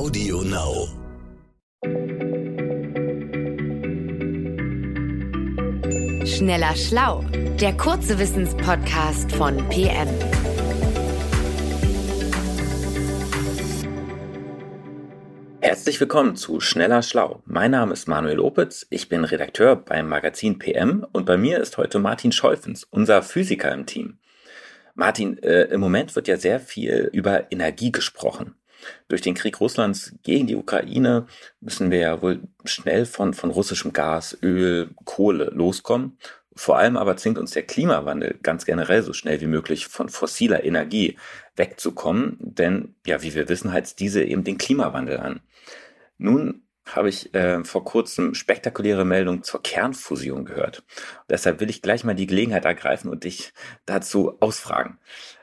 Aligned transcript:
Audio 0.00 0.40
Now. 0.40 0.88
Schneller 6.24 6.74
Schlau, 6.74 7.22
der 7.60 7.76
kurze 7.76 8.18
Wissenspodcast 8.18 9.30
von 9.32 9.58
PM. 9.68 10.08
Herzlich 15.60 16.00
willkommen 16.00 16.34
zu 16.34 16.60
Schneller 16.60 17.02
Schlau. 17.02 17.42
Mein 17.44 17.72
Name 17.72 17.92
ist 17.92 18.08
Manuel 18.08 18.40
Opitz, 18.40 18.86
ich 18.88 19.10
bin 19.10 19.24
Redakteur 19.24 19.76
beim 19.76 20.08
Magazin 20.08 20.58
PM 20.58 21.06
und 21.12 21.26
bei 21.26 21.36
mir 21.36 21.60
ist 21.60 21.76
heute 21.76 21.98
Martin 21.98 22.32
Scholfens, 22.32 22.84
unser 22.84 23.20
Physiker 23.20 23.70
im 23.74 23.84
Team. 23.84 24.16
Martin, 24.94 25.36
äh, 25.42 25.64
im 25.64 25.80
Moment 25.80 26.16
wird 26.16 26.26
ja 26.26 26.38
sehr 26.38 26.58
viel 26.58 27.10
über 27.12 27.52
Energie 27.52 27.92
gesprochen. 27.92 28.54
Durch 29.08 29.20
den 29.20 29.34
Krieg 29.34 29.60
Russlands 29.60 30.14
gegen 30.22 30.46
die 30.46 30.56
Ukraine 30.56 31.26
müssen 31.60 31.90
wir 31.90 31.98
ja 31.98 32.22
wohl 32.22 32.40
schnell 32.64 33.06
von, 33.06 33.34
von 33.34 33.50
russischem 33.50 33.92
Gas, 33.92 34.36
Öl, 34.42 34.90
Kohle 35.04 35.46
loskommen. 35.46 36.18
Vor 36.54 36.78
allem 36.78 36.96
aber 36.96 37.16
zwingt 37.16 37.38
uns 37.38 37.52
der 37.52 37.62
Klimawandel 37.62 38.38
ganz 38.42 38.66
generell 38.66 39.02
so 39.02 39.12
schnell 39.12 39.40
wie 39.40 39.46
möglich 39.46 39.86
von 39.86 40.08
fossiler 40.08 40.64
Energie 40.64 41.16
wegzukommen, 41.56 42.36
denn 42.40 42.94
ja, 43.06 43.22
wie 43.22 43.34
wir 43.34 43.48
wissen, 43.48 43.72
heizt 43.72 44.00
diese 44.00 44.22
eben 44.24 44.44
den 44.44 44.58
Klimawandel 44.58 45.18
an. 45.18 45.40
Nun 46.18 46.62
habe 46.86 47.08
ich 47.08 47.34
äh, 47.34 47.62
vor 47.64 47.84
kurzem 47.84 48.34
spektakuläre 48.34 49.04
Meldungen 49.04 49.42
zur 49.42 49.62
Kernfusion 49.62 50.44
gehört. 50.44 50.82
Deshalb 51.28 51.60
will 51.60 51.70
ich 51.70 51.82
gleich 51.82 52.04
mal 52.04 52.14
die 52.14 52.26
Gelegenheit 52.26 52.64
ergreifen 52.64 53.10
und 53.10 53.24
dich 53.24 53.52
dazu 53.86 54.36
ausfragen. 54.40 54.98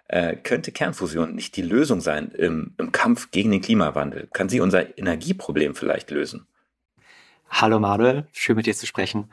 Äh, 0.09 0.37
könnte 0.37 0.71
Kernfusion 0.71 1.35
nicht 1.35 1.57
die 1.57 1.61
Lösung 1.61 1.99
sein 1.99 2.31
im, 2.31 2.73
im 2.77 2.91
Kampf 2.91 3.31
gegen 3.31 3.51
den 3.51 3.61
Klimawandel? 3.61 4.29
Kann 4.31 4.47
sie 4.47 4.61
unser 4.61 4.97
Energieproblem 4.97 5.75
vielleicht 5.75 6.11
lösen? 6.11 6.47
Hallo 7.49 7.79
Manuel, 7.79 8.27
schön 8.31 8.55
mit 8.55 8.65
dir 8.65 8.75
zu 8.75 8.85
sprechen. 8.85 9.31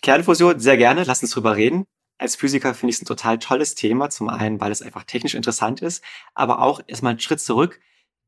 Kernfusion, 0.00 0.58
sehr 0.58 0.76
gerne, 0.76 1.04
lass 1.04 1.22
uns 1.22 1.32
drüber 1.32 1.56
reden. 1.56 1.84
Als 2.16 2.34
Physiker 2.34 2.74
finde 2.74 2.90
ich 2.90 2.96
es 2.96 3.02
ein 3.02 3.06
total 3.06 3.38
tolles 3.38 3.74
Thema. 3.74 4.10
Zum 4.10 4.28
einen, 4.28 4.60
weil 4.60 4.72
es 4.72 4.82
einfach 4.82 5.04
technisch 5.04 5.34
interessant 5.34 5.82
ist, 5.82 6.02
aber 6.34 6.60
auch 6.62 6.80
erstmal 6.86 7.10
einen 7.10 7.20
Schritt 7.20 7.40
zurück. 7.40 7.80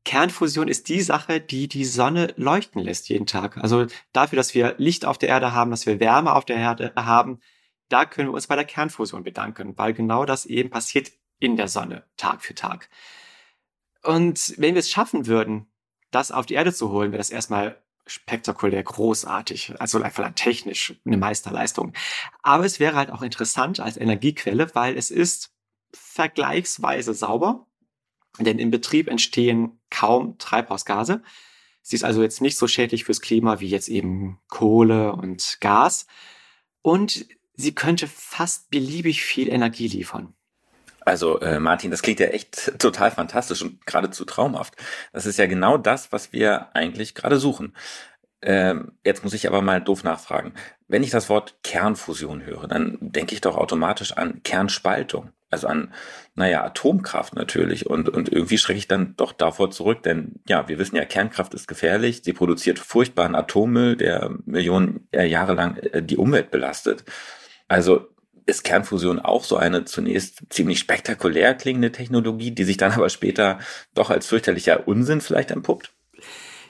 Kernfusion 0.05 0.67
ist 0.67 0.89
die 0.89 1.01
Sache, 1.01 1.41
die 1.41 1.67
die 1.67 1.85
Sonne 1.85 2.33
leuchten 2.37 2.81
lässt 2.81 3.09
jeden 3.09 3.25
Tag. 3.25 3.57
Also 3.57 3.87
dafür, 4.13 4.37
dass 4.37 4.53
wir 4.53 4.75
Licht 4.77 5.05
auf 5.05 5.17
der 5.17 5.29
Erde 5.29 5.53
haben, 5.53 5.71
dass 5.71 5.85
wir 5.85 5.99
Wärme 5.99 6.33
auf 6.33 6.45
der 6.45 6.55
Erde 6.55 6.93
haben, 6.95 7.39
da 7.89 8.05
können 8.05 8.29
wir 8.29 8.33
uns 8.33 8.47
bei 8.47 8.55
der 8.55 8.65
Kernfusion 8.65 9.23
bedanken, 9.23 9.77
weil 9.77 9.93
genau 9.93 10.25
das 10.25 10.45
eben 10.45 10.69
passiert 10.69 11.11
in 11.41 11.57
der 11.57 11.67
Sonne, 11.67 12.05
Tag 12.15 12.41
für 12.41 12.55
Tag. 12.55 12.89
Und 14.03 14.53
wenn 14.57 14.75
wir 14.75 14.79
es 14.79 14.89
schaffen 14.89 15.27
würden, 15.27 15.67
das 16.11 16.31
auf 16.31 16.45
die 16.45 16.53
Erde 16.53 16.73
zu 16.73 16.91
holen, 16.91 17.11
wäre 17.11 17.17
das 17.17 17.29
erstmal 17.29 17.81
spektakulär 18.07 18.83
großartig, 18.83 19.73
also 19.79 20.01
einfach 20.01 20.31
technisch 20.35 20.95
eine 21.05 21.17
Meisterleistung. 21.17 21.93
Aber 22.41 22.65
es 22.65 22.79
wäre 22.79 22.95
halt 22.95 23.11
auch 23.11 23.21
interessant 23.21 23.79
als 23.79 23.97
Energiequelle, 23.97 24.73
weil 24.73 24.97
es 24.97 25.11
ist 25.11 25.53
vergleichsweise 25.93 27.13
sauber, 27.13 27.67
denn 28.39 28.59
im 28.59 28.71
Betrieb 28.71 29.07
entstehen 29.07 29.79
kaum 29.89 30.37
Treibhausgase. 30.37 31.21
Sie 31.81 31.95
ist 31.95 32.03
also 32.03 32.21
jetzt 32.21 32.41
nicht 32.41 32.57
so 32.57 32.67
schädlich 32.67 33.05
fürs 33.05 33.21
Klima 33.21 33.59
wie 33.59 33.67
jetzt 33.67 33.87
eben 33.87 34.39
Kohle 34.47 35.13
und 35.13 35.57
Gas. 35.59 36.05
Und 36.81 37.25
sie 37.55 37.73
könnte 37.73 38.07
fast 38.07 38.69
beliebig 38.69 39.23
viel 39.23 39.49
Energie 39.49 39.87
liefern. 39.87 40.33
Also 41.01 41.39
äh, 41.39 41.59
Martin, 41.59 41.91
das 41.91 42.01
klingt 42.01 42.19
ja 42.19 42.27
echt 42.27 42.79
total 42.79 43.11
fantastisch 43.11 43.61
und 43.61 43.85
geradezu 43.85 44.25
traumhaft. 44.25 44.75
Das 45.13 45.25
ist 45.25 45.37
ja 45.37 45.47
genau 45.47 45.77
das, 45.77 46.11
was 46.11 46.31
wir 46.31 46.75
eigentlich 46.75 47.15
gerade 47.15 47.37
suchen. 47.37 47.73
Ähm, 48.43 48.93
jetzt 49.03 49.23
muss 49.23 49.33
ich 49.33 49.47
aber 49.47 49.61
mal 49.61 49.81
doof 49.81 50.03
nachfragen. 50.03 50.53
Wenn 50.87 51.03
ich 51.03 51.11
das 51.11 51.29
Wort 51.29 51.55
Kernfusion 51.63 52.43
höre, 52.43 52.67
dann 52.67 52.97
denke 52.99 53.33
ich 53.33 53.41
doch 53.41 53.55
automatisch 53.55 54.13
an 54.13 54.41
Kernspaltung. 54.43 55.31
Also 55.51 55.67
an, 55.67 55.93
naja, 56.35 56.63
Atomkraft 56.63 57.35
natürlich. 57.35 57.85
Und, 57.85 58.09
und 58.09 58.31
irgendwie 58.31 58.57
schrecke 58.57 58.79
ich 58.79 58.87
dann 58.87 59.15
doch 59.17 59.33
davor 59.33 59.69
zurück, 59.69 60.01
denn 60.03 60.39
ja, 60.47 60.67
wir 60.67 60.79
wissen 60.79 60.95
ja, 60.95 61.05
Kernkraft 61.05 61.53
ist 61.53 61.67
gefährlich. 61.67 62.21
Sie 62.23 62.33
produziert 62.33 62.79
furchtbaren 62.79 63.35
Atommüll, 63.35 63.95
der 63.95 64.31
Millionen 64.45 65.07
Jahre 65.13 65.53
lang 65.53 65.77
äh, 65.77 66.01
die 66.01 66.17
Umwelt 66.17 66.51
belastet. 66.51 67.03
Also 67.67 68.07
ist 68.51 68.63
Kernfusion 68.63 69.19
auch 69.19 69.43
so 69.43 69.57
eine 69.57 69.85
zunächst 69.85 70.43
ziemlich 70.49 70.77
spektakulär 70.77 71.55
klingende 71.55 71.91
Technologie, 71.91 72.51
die 72.51 72.63
sich 72.63 72.77
dann 72.77 72.91
aber 72.91 73.09
später 73.09 73.59
doch 73.95 74.11
als 74.11 74.27
fürchterlicher 74.27 74.87
Unsinn 74.87 75.21
vielleicht 75.21 75.49
entpuppt? 75.49 75.91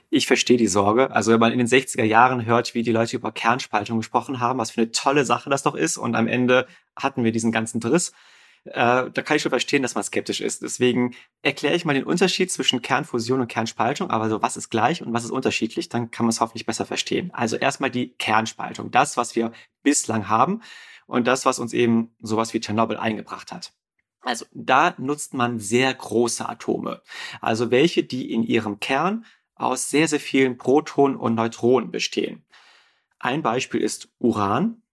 Ich 0.10 0.28
verstehe 0.28 0.58
die 0.58 0.68
Sorge. 0.68 1.12
Also 1.12 1.32
wenn 1.32 1.40
man 1.40 1.52
in 1.52 1.58
den 1.58 1.68
60er 1.68 2.04
Jahren 2.04 2.46
hört, 2.46 2.74
wie 2.76 2.84
die 2.84 2.92
Leute 2.92 3.16
über 3.16 3.32
Kernspaltung 3.32 3.98
gesprochen 3.98 4.40
haben, 4.40 4.60
was 4.60 4.72
für 4.72 4.82
eine 4.82 4.92
tolle 4.92 5.26
Sache 5.26 5.50
das 5.50 5.64
doch 5.64 5.76
ist, 5.76 5.98
und 5.98 6.16
am 6.16 6.28
Ende 6.28 6.68
hatten 6.96 7.24
wir 7.24 7.32
diesen 7.32 7.52
ganzen 7.52 7.80
Driss, 7.80 8.12
äh, 8.66 9.10
da 9.10 9.22
kann 9.24 9.38
ich 9.38 9.42
schon 9.42 9.50
verstehen, 9.50 9.82
dass 9.82 9.96
man 9.96 10.04
skeptisch 10.04 10.42
ist. 10.42 10.62
Deswegen 10.62 11.16
erkläre 11.42 11.76
ich 11.76 11.86
mal 11.86 11.94
den 11.94 12.04
Unterschied 12.04 12.52
zwischen 12.52 12.82
Kernfusion 12.82 13.42
und 13.42 13.48
Kernspaltung, 13.48 14.12
aber 14.12 14.30
so 14.30 14.42
was 14.42 14.58
ist 14.58 14.70
gleich 14.70 15.02
und 15.02 15.14
was 15.14 15.24
ist 15.24 15.32
unterschiedlich, 15.32 15.90
dann 15.90 16.12
kann 16.12 16.26
man 16.26 16.32
es 16.32 16.42
hoffentlich 16.42 16.66
besser 16.66 16.86
verstehen. 16.86 17.32
Also 17.34 17.56
erstmal 17.56 17.90
die 17.90 18.10
Kernspaltung, 18.20 18.92
das, 18.92 19.18
was 19.18 19.36
wir 19.36 19.52
bislang 19.82 20.30
haben 20.30 20.62
und 21.12 21.28
das, 21.28 21.46
was 21.46 21.60
uns 21.60 21.74
eben 21.74 22.16
sowas 22.22 22.54
wie 22.54 22.62
Tschernobyl 22.62 22.96
eingebracht 22.96 23.52
hat. 23.52 23.74
Also 24.22 24.46
da 24.54 24.96
nutzt 24.98 25.34
man 25.34 25.60
sehr 25.60 25.94
große 25.94 26.48
Atome, 26.48 27.02
also 27.42 27.70
welche, 27.70 28.04
die 28.04 28.32
in 28.32 28.44
ihrem 28.44 28.80
Kern 28.80 29.26
aus 29.56 29.90
sehr, 29.90 30.08
sehr 30.08 30.22
vielen 30.22 30.58
Protonen 30.58 31.18
und 31.18 31.36
Neutronen 31.36 31.92
bestehen. 31.92 32.46
Ein 33.20 33.42
Beispiel 33.42 33.82
ist 33.82 34.08
Uran. 34.20 34.84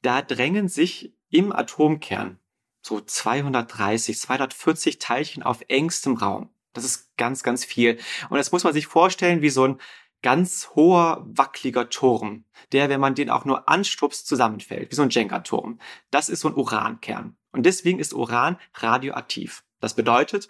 Da 0.00 0.22
drängen 0.22 0.68
sich 0.68 1.12
im 1.28 1.52
Atomkern 1.52 2.38
so 2.80 3.00
230, 3.00 4.16
240 4.16 5.00
Teilchen 5.00 5.42
auf 5.42 5.62
engstem 5.66 6.14
Raum. 6.14 6.50
Das 6.72 6.84
ist 6.84 7.16
ganz, 7.16 7.42
ganz 7.42 7.64
viel. 7.64 7.98
Und 8.30 8.38
das 8.38 8.52
muss 8.52 8.62
man 8.62 8.74
sich 8.74 8.86
vorstellen 8.86 9.42
wie 9.42 9.50
so 9.50 9.64
ein 9.64 9.80
ganz 10.24 10.70
hoher, 10.74 11.22
wackeliger 11.28 11.90
Turm, 11.90 12.46
der, 12.72 12.88
wenn 12.88 12.98
man 12.98 13.14
den 13.14 13.28
auch 13.28 13.44
nur 13.44 13.68
anstupst, 13.68 14.26
zusammenfällt, 14.26 14.90
wie 14.90 14.94
so 14.94 15.02
ein 15.02 15.10
Jenga-Turm. 15.10 15.78
Das 16.10 16.30
ist 16.30 16.40
so 16.40 16.48
ein 16.48 16.54
Urankern. 16.54 17.36
Und 17.52 17.66
deswegen 17.66 17.98
ist 17.98 18.14
Uran 18.14 18.56
radioaktiv. 18.72 19.64
Das 19.80 19.92
bedeutet, 19.92 20.48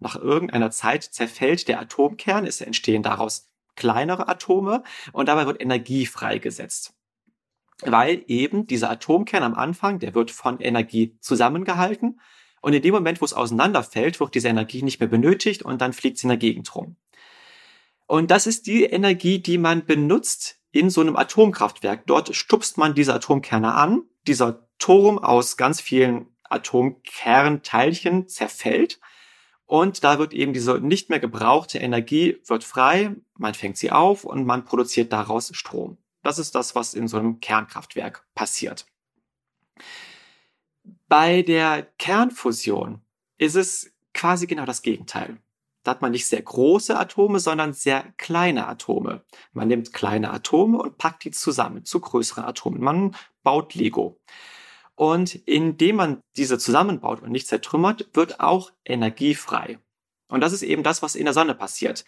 nach 0.00 0.16
irgendeiner 0.16 0.70
Zeit 0.70 1.02
zerfällt 1.02 1.66
der 1.66 1.80
Atomkern, 1.80 2.44
es 2.44 2.60
entstehen 2.60 3.02
daraus 3.02 3.50
kleinere 3.74 4.28
Atome 4.28 4.82
und 5.12 5.28
dabei 5.28 5.46
wird 5.46 5.62
Energie 5.62 6.04
freigesetzt. 6.04 6.92
Weil 7.80 8.22
eben 8.26 8.66
dieser 8.66 8.90
Atomkern 8.90 9.42
am 9.42 9.54
Anfang, 9.54 9.98
der 9.98 10.14
wird 10.14 10.30
von 10.30 10.60
Energie 10.60 11.16
zusammengehalten 11.20 12.20
und 12.60 12.74
in 12.74 12.82
dem 12.82 12.92
Moment, 12.92 13.22
wo 13.22 13.24
es 13.24 13.32
auseinanderfällt, 13.32 14.20
wird 14.20 14.34
diese 14.34 14.48
Energie 14.48 14.82
nicht 14.82 15.00
mehr 15.00 15.08
benötigt 15.08 15.62
und 15.62 15.80
dann 15.80 15.94
fliegt 15.94 16.18
sie 16.18 16.24
in 16.24 16.30
der 16.30 16.36
Gegend 16.36 16.74
rum. 16.74 16.96
Und 18.06 18.30
das 18.30 18.46
ist 18.46 18.66
die 18.66 18.84
Energie, 18.84 19.40
die 19.40 19.58
man 19.58 19.84
benutzt 19.84 20.60
in 20.70 20.90
so 20.90 21.00
einem 21.00 21.16
Atomkraftwerk. 21.16 22.06
Dort 22.06 22.34
stupst 22.34 22.78
man 22.78 22.94
diese 22.94 23.14
Atomkerne 23.14 23.74
an. 23.74 24.02
Dieser 24.26 24.68
Turm 24.78 25.18
aus 25.18 25.56
ganz 25.56 25.80
vielen 25.80 26.26
Atomkernteilchen 26.44 28.28
zerfällt. 28.28 29.00
Und 29.64 30.04
da 30.04 30.18
wird 30.18 30.32
eben 30.32 30.52
diese 30.52 30.78
nicht 30.78 31.10
mehr 31.10 31.18
gebrauchte 31.18 31.78
Energie 31.78 32.38
wird 32.46 32.62
frei, 32.62 33.16
man 33.34 33.54
fängt 33.54 33.76
sie 33.76 33.90
auf 33.90 34.24
und 34.24 34.46
man 34.46 34.64
produziert 34.64 35.12
daraus 35.12 35.50
Strom. 35.54 35.98
Das 36.22 36.38
ist 36.38 36.54
das, 36.54 36.76
was 36.76 36.94
in 36.94 37.08
so 37.08 37.18
einem 37.18 37.40
Kernkraftwerk 37.40 38.24
passiert. 38.34 38.86
Bei 41.08 41.42
der 41.42 41.82
Kernfusion 41.98 43.00
ist 43.38 43.56
es 43.56 43.92
quasi 44.14 44.46
genau 44.46 44.64
das 44.64 44.82
Gegenteil. 44.82 45.38
Da 45.86 45.92
hat 45.92 46.02
man 46.02 46.10
nicht 46.10 46.26
sehr 46.26 46.42
große 46.42 46.98
Atome, 46.98 47.38
sondern 47.38 47.72
sehr 47.72 48.12
kleine 48.16 48.66
Atome. 48.66 49.22
Man 49.52 49.68
nimmt 49.68 49.92
kleine 49.92 50.32
Atome 50.32 50.78
und 50.78 50.98
packt 50.98 51.22
die 51.22 51.30
zusammen 51.30 51.84
zu 51.84 52.00
größeren 52.00 52.42
Atomen. 52.42 52.82
Man 52.82 53.14
baut 53.44 53.76
Lego. 53.76 54.18
Und 54.96 55.36
indem 55.46 55.94
man 55.94 56.20
diese 56.36 56.58
zusammenbaut 56.58 57.22
und 57.22 57.30
nicht 57.30 57.46
zertrümmert, 57.46 58.08
wird 58.14 58.40
auch 58.40 58.72
Energie 58.84 59.36
frei. 59.36 59.78
Und 60.26 60.40
das 60.40 60.52
ist 60.52 60.62
eben 60.62 60.82
das, 60.82 61.02
was 61.02 61.14
in 61.14 61.24
der 61.24 61.34
Sonne 61.34 61.54
passiert. 61.54 62.04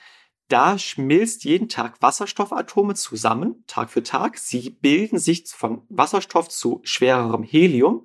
Da 0.48 0.76
schmilzt 0.76 1.44
jeden 1.44 1.68
Tag 1.68 2.02
Wasserstoffatome 2.02 2.96
zusammen, 2.96 3.62
Tag 3.68 3.90
für 3.90 4.02
Tag. 4.02 4.38
Sie 4.38 4.70
bilden 4.70 5.20
sich 5.20 5.46
von 5.46 5.82
Wasserstoff 5.88 6.48
zu 6.48 6.80
schwererem 6.82 7.44
Helium. 7.44 8.04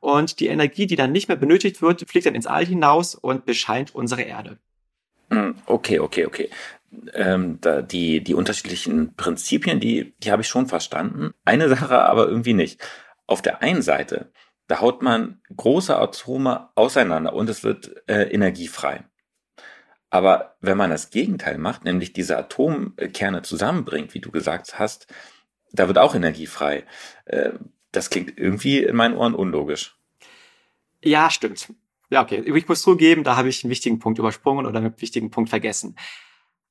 Und 0.00 0.40
die 0.40 0.46
Energie, 0.46 0.86
die 0.86 0.96
dann 0.96 1.12
nicht 1.12 1.28
mehr 1.28 1.36
benötigt 1.36 1.82
wird, 1.82 2.08
fliegt 2.08 2.24
dann 2.24 2.34
ins 2.34 2.46
All 2.46 2.64
hinaus 2.64 3.14
und 3.14 3.44
bescheint 3.44 3.94
unsere 3.94 4.22
Erde. 4.22 4.58
Hm, 5.30 5.56
okay, 5.66 6.00
okay, 6.00 6.26
okay. 6.26 6.50
Ähm, 7.14 7.60
die, 7.90 8.22
die 8.22 8.34
unterschiedlichen 8.34 9.14
Prinzipien, 9.14 9.78
die, 9.78 10.14
die 10.18 10.32
habe 10.32 10.42
ich 10.42 10.48
schon 10.48 10.66
verstanden. 10.66 11.32
Eine 11.44 11.68
Sache 11.68 11.98
aber 12.02 12.28
irgendwie 12.28 12.54
nicht. 12.54 12.80
Auf 13.26 13.42
der 13.42 13.62
einen 13.62 13.82
Seite, 13.82 14.32
da 14.66 14.80
haut 14.80 15.02
man 15.02 15.40
große 15.56 15.96
Atome 15.96 16.68
auseinander 16.74 17.32
und 17.32 17.48
es 17.48 17.64
wird 17.64 18.08
äh, 18.08 18.24
energiefrei. 18.24 19.04
Aber 20.10 20.56
wenn 20.60 20.76
man 20.76 20.90
das 20.90 21.10
Gegenteil 21.10 21.58
macht, 21.58 21.84
nämlich 21.84 22.12
diese 22.12 22.36
Atomkerne 22.36 23.42
zusammenbringt, 23.42 24.12
wie 24.14 24.20
du 24.20 24.32
gesagt 24.32 24.78
hast, 24.78 25.06
da 25.72 25.86
wird 25.86 25.98
auch 25.98 26.16
Energie 26.16 26.46
frei. 26.46 26.84
Äh, 27.26 27.52
das 27.92 28.10
klingt 28.10 28.36
irgendwie 28.36 28.82
in 28.82 28.96
meinen 28.96 29.16
Ohren 29.16 29.34
unlogisch. 29.34 29.96
Ja, 31.02 31.30
stimmt. 31.30 31.72
Ja, 32.10 32.22
okay. 32.22 32.42
Ich 32.44 32.68
muss 32.68 32.82
zugeben, 32.82 33.24
da 33.24 33.36
habe 33.36 33.48
ich 33.48 33.64
einen 33.64 33.70
wichtigen 33.70 34.00
Punkt 34.00 34.18
übersprungen 34.18 34.66
oder 34.66 34.80
einen 34.80 35.00
wichtigen 35.00 35.30
Punkt 35.30 35.48
vergessen. 35.48 35.96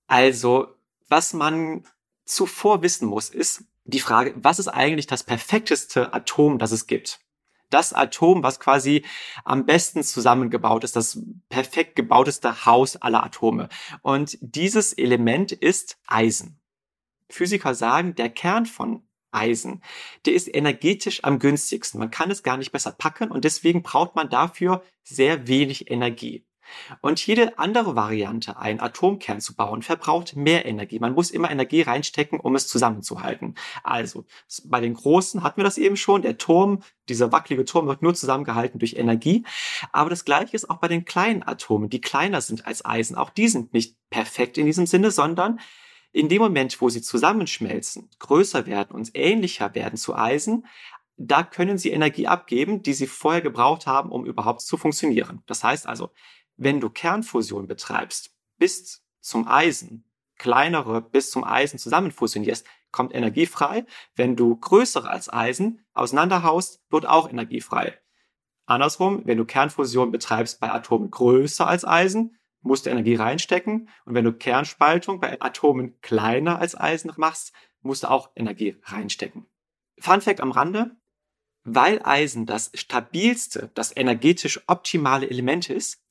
Also, 0.07 0.75
was 1.07 1.33
man 1.33 1.85
zuvor 2.25 2.83
wissen 2.83 3.07
muss, 3.07 3.29
ist 3.29 3.63
die 3.85 4.01
Frage, 4.01 4.33
was 4.35 4.59
ist 4.59 4.67
eigentlich 4.67 5.07
das 5.07 5.23
perfekteste 5.23 6.13
Atom, 6.13 6.59
das 6.59 6.71
es 6.71 6.87
gibt? 6.87 7.21
Das 7.69 7.93
Atom, 7.93 8.43
was 8.43 8.59
quasi 8.59 9.05
am 9.45 9.65
besten 9.65 10.03
zusammengebaut 10.03 10.83
ist, 10.83 10.95
das 10.95 11.19
perfekt 11.49 11.95
gebauteste 11.95 12.65
Haus 12.65 12.97
aller 12.97 13.23
Atome. 13.23 13.69
Und 14.01 14.37
dieses 14.41 14.93
Element 14.93 15.51
ist 15.51 15.97
Eisen. 16.07 16.59
Physiker 17.29 17.75
sagen, 17.75 18.15
der 18.15 18.29
Kern 18.29 18.65
von 18.65 19.03
Eisen, 19.31 19.83
der 20.25 20.33
ist 20.33 20.53
energetisch 20.53 21.23
am 21.23 21.39
günstigsten. 21.39 21.99
Man 21.99 22.11
kann 22.11 22.31
es 22.31 22.43
gar 22.43 22.57
nicht 22.57 22.71
besser 22.71 22.91
packen 22.91 23.31
und 23.31 23.45
deswegen 23.45 23.83
braucht 23.83 24.15
man 24.15 24.29
dafür 24.29 24.83
sehr 25.03 25.47
wenig 25.47 25.89
Energie. 25.91 26.45
Und 27.01 27.25
jede 27.25 27.57
andere 27.57 27.95
Variante, 27.95 28.57
einen 28.57 28.79
Atomkern 28.79 29.41
zu 29.41 29.55
bauen, 29.55 29.81
verbraucht 29.81 30.35
mehr 30.35 30.65
Energie. 30.65 30.99
Man 30.99 31.13
muss 31.13 31.31
immer 31.31 31.51
Energie 31.51 31.81
reinstecken, 31.81 32.39
um 32.39 32.55
es 32.55 32.67
zusammenzuhalten. 32.67 33.55
Also, 33.83 34.25
bei 34.65 34.79
den 34.79 34.93
Großen 34.93 35.43
hatten 35.43 35.57
wir 35.57 35.63
das 35.63 35.77
eben 35.77 35.97
schon. 35.97 36.21
Der 36.21 36.37
Turm, 36.37 36.83
dieser 37.07 37.31
wackelige 37.31 37.65
Turm 37.65 37.87
wird 37.87 38.01
nur 38.01 38.13
zusammengehalten 38.13 38.79
durch 38.79 38.93
Energie. 38.93 39.45
Aber 39.91 40.09
das 40.09 40.25
Gleiche 40.25 40.55
ist 40.55 40.69
auch 40.69 40.77
bei 40.77 40.87
den 40.87 41.05
kleinen 41.05 41.43
Atomen, 41.43 41.89
die 41.89 42.01
kleiner 42.01 42.41
sind 42.41 42.65
als 42.67 42.85
Eisen. 42.85 43.15
Auch 43.15 43.29
die 43.29 43.47
sind 43.47 43.73
nicht 43.73 43.95
perfekt 44.09 44.57
in 44.57 44.65
diesem 44.65 44.85
Sinne, 44.85 45.11
sondern 45.11 45.59
in 46.11 46.29
dem 46.29 46.41
Moment, 46.41 46.79
wo 46.81 46.89
sie 46.89 47.01
zusammenschmelzen, 47.01 48.09
größer 48.19 48.65
werden 48.65 48.95
und 48.95 49.11
ähnlicher 49.13 49.75
werden 49.75 49.97
zu 49.97 50.15
Eisen, 50.15 50.65
da 51.17 51.43
können 51.43 51.77
sie 51.77 51.91
Energie 51.91 52.27
abgeben, 52.27 52.81
die 52.81 52.93
sie 52.93 53.07
vorher 53.07 53.41
gebraucht 53.41 53.85
haben, 53.85 54.11
um 54.11 54.25
überhaupt 54.25 54.61
zu 54.61 54.77
funktionieren. 54.77 55.43
Das 55.45 55.63
heißt 55.63 55.85
also, 55.85 56.11
wenn 56.55 56.79
du 56.79 56.89
Kernfusion 56.89 57.67
betreibst, 57.67 58.33
bis 58.57 59.03
zum 59.19 59.47
Eisen, 59.47 60.05
kleinere 60.37 61.01
bis 61.01 61.29
zum 61.29 61.43
Eisen 61.43 61.77
zusammenfusionierst, 61.77 62.65
kommt 62.91 63.13
Energie 63.13 63.45
frei. 63.45 63.85
Wenn 64.15 64.35
du 64.35 64.55
größere 64.55 65.09
als 65.09 65.31
Eisen 65.31 65.85
auseinanderhaust, 65.93 66.81
wird 66.89 67.05
auch 67.05 67.29
Energie 67.29 67.61
frei. 67.61 67.99
Andersrum, 68.65 69.23
wenn 69.25 69.37
du 69.37 69.45
Kernfusion 69.45 70.11
betreibst 70.11 70.59
bei 70.59 70.71
Atomen 70.71 71.11
größer 71.11 71.67
als 71.67 71.85
Eisen, 71.85 72.38
musst 72.61 72.85
du 72.85 72.89
Energie 72.89 73.15
reinstecken. 73.15 73.89
Und 74.05 74.13
wenn 74.13 74.25
du 74.25 74.33
Kernspaltung 74.33 75.19
bei 75.19 75.41
Atomen 75.41 75.99
kleiner 76.01 76.59
als 76.59 76.79
Eisen 76.79 77.11
machst, 77.17 77.53
musst 77.81 78.03
du 78.03 78.09
auch 78.09 78.31
Energie 78.35 78.77
reinstecken. 78.83 79.45
Fun 79.99 80.21
Fact 80.21 80.41
am 80.41 80.51
Rande. 80.51 80.95
Weil 81.63 82.01
Eisen 82.03 82.45
das 82.45 82.71
stabilste, 82.73 83.69
das 83.73 83.95
energetisch 83.95 84.61
optimale 84.67 85.29
Element 85.29 85.69
ist, 85.69 86.01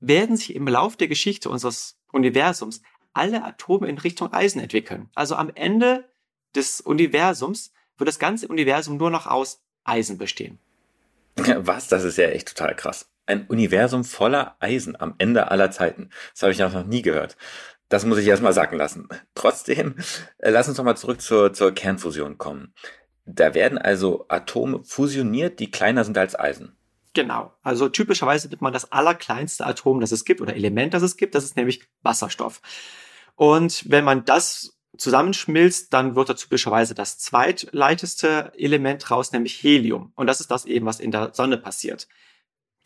werden 0.00 0.36
sich 0.36 0.54
im 0.54 0.66
Lauf 0.66 0.96
der 0.96 1.08
Geschichte 1.08 1.50
unseres 1.50 2.00
Universums 2.10 2.82
alle 3.12 3.44
Atome 3.44 3.88
in 3.88 3.98
Richtung 3.98 4.32
Eisen 4.32 4.60
entwickeln. 4.60 5.10
Also 5.14 5.36
am 5.36 5.50
Ende 5.54 6.08
des 6.54 6.80
Universums 6.80 7.72
wird 7.98 8.08
das 8.08 8.18
ganze 8.18 8.48
Universum 8.48 8.96
nur 8.96 9.10
noch 9.10 9.26
aus 9.26 9.62
Eisen 9.84 10.16
bestehen. 10.16 10.58
Was? 11.36 11.88
Das 11.88 12.04
ist 12.04 12.16
ja 12.16 12.28
echt 12.28 12.48
total 12.48 12.74
krass 12.74 13.10
ein 13.28 13.46
Universum 13.46 14.04
voller 14.04 14.56
Eisen 14.60 15.00
am 15.00 15.14
Ende 15.18 15.50
aller 15.50 15.70
Zeiten. 15.70 16.10
Das 16.32 16.42
habe 16.42 16.52
ich 16.52 16.58
noch 16.58 16.86
nie 16.86 17.02
gehört. 17.02 17.36
Das 17.88 18.04
muss 18.04 18.18
ich 18.18 18.26
erstmal 18.26 18.52
sagen 18.52 18.76
lassen. 18.76 19.08
Trotzdem, 19.34 19.96
äh, 20.38 20.50
lass 20.50 20.68
uns 20.68 20.76
doch 20.76 20.84
mal 20.84 20.96
zurück 20.96 21.20
zur, 21.20 21.52
zur 21.52 21.72
Kernfusion 21.72 22.38
kommen. 22.38 22.74
Da 23.24 23.54
werden 23.54 23.78
also 23.78 24.24
Atome 24.28 24.82
fusioniert, 24.84 25.60
die 25.60 25.70
kleiner 25.70 26.04
sind 26.04 26.16
als 26.16 26.38
Eisen. 26.38 26.76
Genau. 27.14 27.52
Also 27.62 27.88
typischerweise 27.88 28.48
nimmt 28.48 28.62
man 28.62 28.72
das 28.72 28.92
allerkleinste 28.92 29.66
Atom, 29.66 30.00
das 30.00 30.12
es 30.12 30.24
gibt, 30.24 30.40
oder 30.40 30.54
Element, 30.54 30.94
das 30.94 31.02
es 31.02 31.16
gibt, 31.16 31.34
das 31.34 31.44
ist 31.44 31.56
nämlich 31.56 31.82
Wasserstoff. 32.02 32.62
Und 33.34 33.90
wenn 33.90 34.04
man 34.04 34.24
das 34.24 34.78
zusammenschmilzt, 34.96 35.92
dann 35.92 36.16
wird 36.16 36.28
da 36.28 36.34
typischerweise 36.34 36.94
das 36.94 37.18
zweitleiteste 37.18 38.52
Element 38.56 39.10
raus, 39.10 39.32
nämlich 39.32 39.62
Helium. 39.62 40.12
Und 40.16 40.26
das 40.26 40.40
ist 40.40 40.50
das 40.50 40.64
eben, 40.64 40.86
was 40.86 41.00
in 41.00 41.10
der 41.10 41.34
Sonne 41.34 41.58
passiert. 41.58 42.08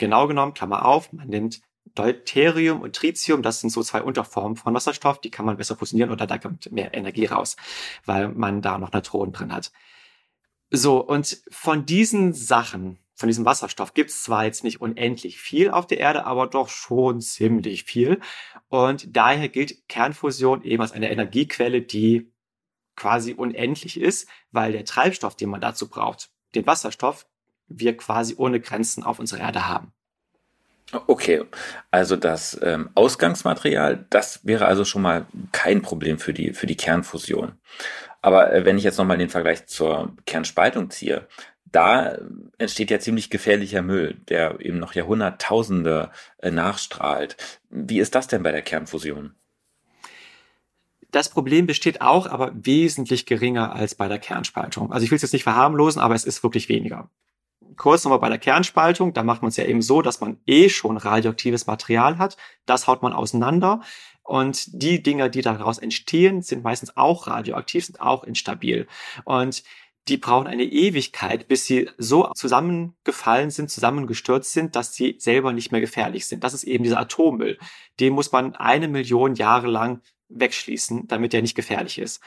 Genau 0.02 0.26
genommen, 0.26 0.52
Klammer 0.52 0.84
auf, 0.84 1.12
man 1.12 1.28
nimmt 1.28 1.60
Deuterium 1.94 2.80
und 2.80 2.96
Tritium, 2.96 3.40
das 3.40 3.60
sind 3.60 3.70
so 3.70 3.84
zwei 3.84 4.02
Unterformen 4.02 4.56
von 4.56 4.74
Wasserstoff, 4.74 5.20
die 5.20 5.30
kann 5.30 5.46
man 5.46 5.56
besser 5.56 5.76
fusionieren 5.76 6.10
oder 6.10 6.26
da 6.26 6.38
kommt 6.38 6.72
mehr 6.72 6.92
Energie 6.92 7.26
raus, 7.26 7.54
weil 8.04 8.28
man 8.30 8.62
da 8.62 8.78
noch 8.78 8.90
Neutronen 8.90 9.32
drin 9.32 9.52
hat. 9.52 9.70
So, 10.70 10.98
und 10.98 11.40
von 11.52 11.86
diesen 11.86 12.32
Sachen, 12.32 12.98
von 13.14 13.28
diesem 13.28 13.44
Wasserstoff 13.44 13.94
gibt 13.94 14.10
es 14.10 14.24
zwar 14.24 14.44
jetzt 14.44 14.64
nicht 14.64 14.80
unendlich 14.80 15.38
viel 15.38 15.70
auf 15.70 15.86
der 15.86 16.00
Erde, 16.00 16.26
aber 16.26 16.48
doch 16.48 16.68
schon 16.68 17.20
ziemlich 17.20 17.84
viel. 17.84 18.18
Und 18.66 19.16
daher 19.16 19.48
gilt 19.48 19.86
Kernfusion 19.86 20.64
eben 20.64 20.82
als 20.82 20.90
eine 20.90 21.12
Energiequelle, 21.12 21.80
die 21.80 22.32
quasi 22.96 23.34
unendlich 23.34 24.00
ist, 24.00 24.28
weil 24.50 24.72
der 24.72 24.84
Treibstoff, 24.84 25.36
den 25.36 25.50
man 25.50 25.60
dazu 25.60 25.88
braucht, 25.88 26.32
den 26.56 26.66
Wasserstoff, 26.66 27.24
wir 27.78 27.96
quasi 27.96 28.34
ohne 28.36 28.60
Grenzen 28.60 29.02
auf 29.02 29.18
unserer 29.18 29.40
Erde 29.40 29.68
haben. 29.68 29.92
Okay, 31.06 31.44
also 31.90 32.16
das 32.16 32.58
ähm, 32.62 32.90
Ausgangsmaterial, 32.94 34.04
das 34.10 34.44
wäre 34.44 34.66
also 34.66 34.84
schon 34.84 35.00
mal 35.00 35.26
kein 35.50 35.80
Problem 35.80 36.18
für 36.18 36.34
die, 36.34 36.52
für 36.52 36.66
die 36.66 36.76
Kernfusion. 36.76 37.52
Aber 38.20 38.52
äh, 38.52 38.66
wenn 38.66 38.76
ich 38.76 38.84
jetzt 38.84 38.98
nochmal 38.98 39.16
den 39.16 39.30
Vergleich 39.30 39.66
zur 39.66 40.14
Kernspaltung 40.26 40.90
ziehe, 40.90 41.26
da 41.64 42.18
entsteht 42.58 42.90
ja 42.90 43.00
ziemlich 43.00 43.30
gefährlicher 43.30 43.80
Müll, 43.80 44.20
der 44.28 44.60
eben 44.60 44.78
noch 44.78 44.94
Jahrhunderttausende 44.94 46.10
äh, 46.38 46.50
nachstrahlt. 46.50 47.38
Wie 47.70 47.98
ist 47.98 48.14
das 48.14 48.28
denn 48.28 48.42
bei 48.42 48.52
der 48.52 48.62
Kernfusion? 48.62 49.34
Das 51.10 51.30
Problem 51.30 51.66
besteht 51.66 52.02
auch, 52.02 52.26
aber 52.26 52.52
wesentlich 52.54 53.24
geringer 53.24 53.74
als 53.74 53.94
bei 53.94 54.08
der 54.08 54.18
Kernspaltung. 54.18 54.92
Also 54.92 55.04
ich 55.04 55.10
will 55.10 55.16
es 55.16 55.22
jetzt 55.22 55.32
nicht 55.32 55.42
verharmlosen, 55.42 56.00
aber 56.00 56.14
es 56.14 56.24
ist 56.24 56.42
wirklich 56.42 56.68
weniger 56.68 57.08
kurz 57.76 58.04
nochmal 58.04 58.18
bei 58.18 58.28
der 58.28 58.38
Kernspaltung, 58.38 59.12
da 59.12 59.22
macht 59.22 59.42
man 59.42 59.48
es 59.48 59.56
ja 59.56 59.64
eben 59.64 59.82
so, 59.82 60.02
dass 60.02 60.20
man 60.20 60.38
eh 60.46 60.68
schon 60.68 60.96
radioaktives 60.96 61.66
Material 61.66 62.18
hat. 62.18 62.36
Das 62.66 62.86
haut 62.86 63.02
man 63.02 63.12
auseinander. 63.12 63.80
Und 64.22 64.82
die 64.82 65.02
Dinger, 65.02 65.28
die 65.28 65.42
daraus 65.42 65.78
entstehen, 65.78 66.42
sind 66.42 66.62
meistens 66.62 66.96
auch 66.96 67.26
radioaktiv, 67.26 67.84
sind 67.86 68.00
auch 68.00 68.24
instabil. 68.24 68.86
Und 69.24 69.64
die 70.08 70.16
brauchen 70.16 70.46
eine 70.46 70.64
Ewigkeit, 70.64 71.46
bis 71.46 71.66
sie 71.66 71.88
so 71.96 72.28
zusammengefallen 72.34 73.50
sind, 73.50 73.70
zusammengestürzt 73.70 74.52
sind, 74.52 74.74
dass 74.74 74.94
sie 74.94 75.16
selber 75.18 75.52
nicht 75.52 75.70
mehr 75.70 75.80
gefährlich 75.80 76.26
sind. 76.26 76.42
Das 76.42 76.54
ist 76.54 76.64
eben 76.64 76.82
dieser 76.82 76.98
Atommüll. 76.98 77.58
Den 78.00 78.12
muss 78.12 78.32
man 78.32 78.56
eine 78.56 78.88
Million 78.88 79.34
Jahre 79.34 79.68
lang 79.68 80.00
wegschließen, 80.28 81.06
damit 81.06 81.34
er 81.34 81.42
nicht 81.42 81.54
gefährlich 81.54 81.98
ist. 81.98 82.20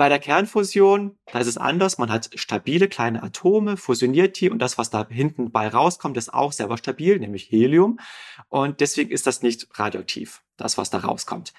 Bei 0.00 0.08
der 0.08 0.18
Kernfusion, 0.18 1.18
da 1.30 1.40
ist 1.40 1.46
es 1.46 1.58
anders. 1.58 1.98
Man 1.98 2.10
hat 2.10 2.30
stabile 2.34 2.88
kleine 2.88 3.22
Atome, 3.22 3.76
fusioniert 3.76 4.40
die 4.40 4.48
und 4.48 4.58
das, 4.58 4.78
was 4.78 4.88
da 4.88 5.06
hinten 5.06 5.52
bei 5.52 5.68
rauskommt, 5.68 6.16
ist 6.16 6.32
auch 6.32 6.52
selber 6.52 6.78
stabil, 6.78 7.18
nämlich 7.18 7.52
Helium. 7.52 8.00
Und 8.48 8.80
deswegen 8.80 9.10
ist 9.10 9.26
das 9.26 9.42
nicht 9.42 9.68
radioaktiv, 9.78 10.42
das, 10.56 10.78
was 10.78 10.88
da 10.88 11.00
rauskommt. 11.00 11.52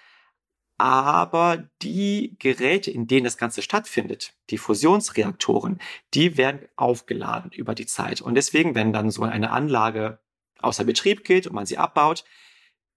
Aber 0.79 1.69
die 1.83 2.36
Geräte, 2.39 2.89
in 2.89 3.05
denen 3.05 3.25
das 3.25 3.38
Ganze 3.38 3.62
stattfindet, 3.62 4.33
die 4.50 4.57
Fusionsreaktoren, 4.57 5.77
die 6.15 6.36
werden 6.36 6.67
aufgeladen 6.75 7.51
über 7.51 7.75
die 7.75 7.86
Zeit. 7.86 8.21
Und 8.21 8.33
deswegen, 8.33 8.74
wenn 8.74 8.91
dann 8.91 9.12
so 9.12 9.21
eine 9.21 9.51
Anlage 9.51 10.17
außer 10.57 10.83
Betrieb 10.83 11.25
geht 11.25 11.45
und 11.45 11.53
man 11.53 11.67
sie 11.67 11.77
abbaut, 11.77 12.24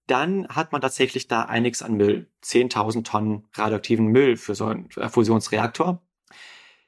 dann 0.07 0.47
hat 0.47 0.71
man 0.71 0.81
tatsächlich 0.81 1.27
da 1.27 1.43
einiges 1.43 1.81
an 1.81 1.95
Müll. 1.95 2.27
10.000 2.43 3.03
Tonnen 3.03 3.47
radioaktiven 3.53 4.07
Müll 4.07 4.37
für 4.37 4.55
so 4.55 4.65
einen 4.65 4.89
Fusionsreaktor. 4.89 6.01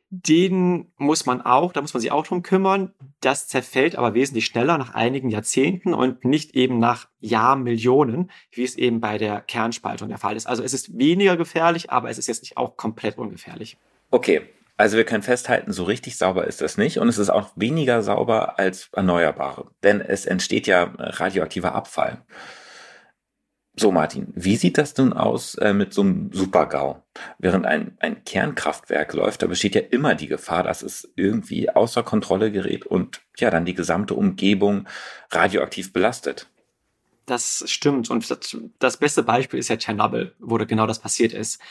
Den 0.10 0.90
muss 0.96 1.26
man 1.26 1.42
auch, 1.42 1.74
da 1.74 1.82
muss 1.82 1.94
man 1.94 2.00
sich 2.00 2.12
auch 2.12 2.26
drum 2.26 2.42
kümmern. 2.42 2.94
Das 3.20 3.48
zerfällt 3.48 3.98
aber 3.98 4.14
wesentlich 4.14 4.46
schneller 4.46 4.78
nach 4.78 4.94
einigen 4.94 5.30
Jahrzehnten 5.30 5.94
und 5.94 6.24
nicht 6.24 6.56
eben 6.56 6.80
nach 6.80 7.10
Jahrmillionen, 7.20 8.32
wie 8.52 8.64
es 8.64 8.76
eben 8.78 9.02
bei 9.02 9.18
der 9.18 9.42
Kernspaltung 9.42 10.08
der 10.08 10.18
Fall 10.18 10.38
ist. 10.38 10.48
Also 10.48 10.64
es 10.64 10.74
ist 10.74 10.98
weniger 10.98 11.36
gefährlich, 11.36 11.92
aber 11.92 12.10
es 12.10 12.18
ist 12.18 12.28
jetzt 12.28 12.44
nicht 12.44 12.56
auch 12.56 12.78
komplett 12.78 13.18
ungefährlich. 13.18 13.78
Okay, 14.10 14.44
also 14.78 14.96
wir 14.96 15.04
können 15.04 15.24
festhalten, 15.24 15.74
so 15.74 15.84
richtig 15.84 16.18
sauber 16.18 16.46
ist 16.46 16.62
das 16.62 16.78
nicht 16.78 17.00
und 17.00 17.10
es 17.10 17.18
ist 17.18 17.32
auch 17.32 17.50
weniger 17.56 18.04
sauber 18.04 18.60
als 18.60 18.90
Erneuerbare, 18.94 19.72
denn 19.82 20.00
es 20.02 20.26
entsteht 20.26 20.68
ja 20.68 20.94
radioaktiver 20.98 21.74
Abfall. 21.74 22.22
So, 23.80 23.92
Martin, 23.92 24.34
wie 24.34 24.56
sieht 24.56 24.80
das 24.80 24.98
nun 24.98 25.14
aus 25.14 25.54
äh, 25.56 25.72
mit 25.72 25.94
so 25.94 26.02
einem 26.02 26.32
Super-GAU? 26.34 27.04
Während 27.38 27.68
ein, 27.68 27.96
ein 28.00 28.24
Kernkraftwerk 28.26 29.14
läuft, 29.14 29.44
da 29.44 29.48
besteht 29.48 29.76
ja 29.76 29.82
immer 29.82 30.16
die 30.16 30.26
Gefahr, 30.26 30.64
dass 30.64 30.82
es 30.82 31.14
irgendwie 31.16 31.70
außer 31.70 32.02
Kontrolle 32.02 32.52
gerät 32.52 32.88
und 32.88 33.22
ja 33.38 33.52
dann 33.52 33.66
die 33.66 33.76
gesamte 33.76 34.16
Umgebung 34.16 34.88
radioaktiv 35.30 35.94
belastet. 35.94 36.48
das 37.28 37.64
stimmt. 37.68 38.10
Und 38.10 38.28
das, 38.32 38.58
das 38.80 38.98
beste 38.98 39.22
Beispiel 39.22 39.60
ist 39.60 39.68
ja 39.68 39.78
Tschernobyl, 39.78 40.34
wo 40.40 40.56
genau 40.56 40.88
das 40.88 40.98
passiert 40.98 41.34
ist. 41.34 41.62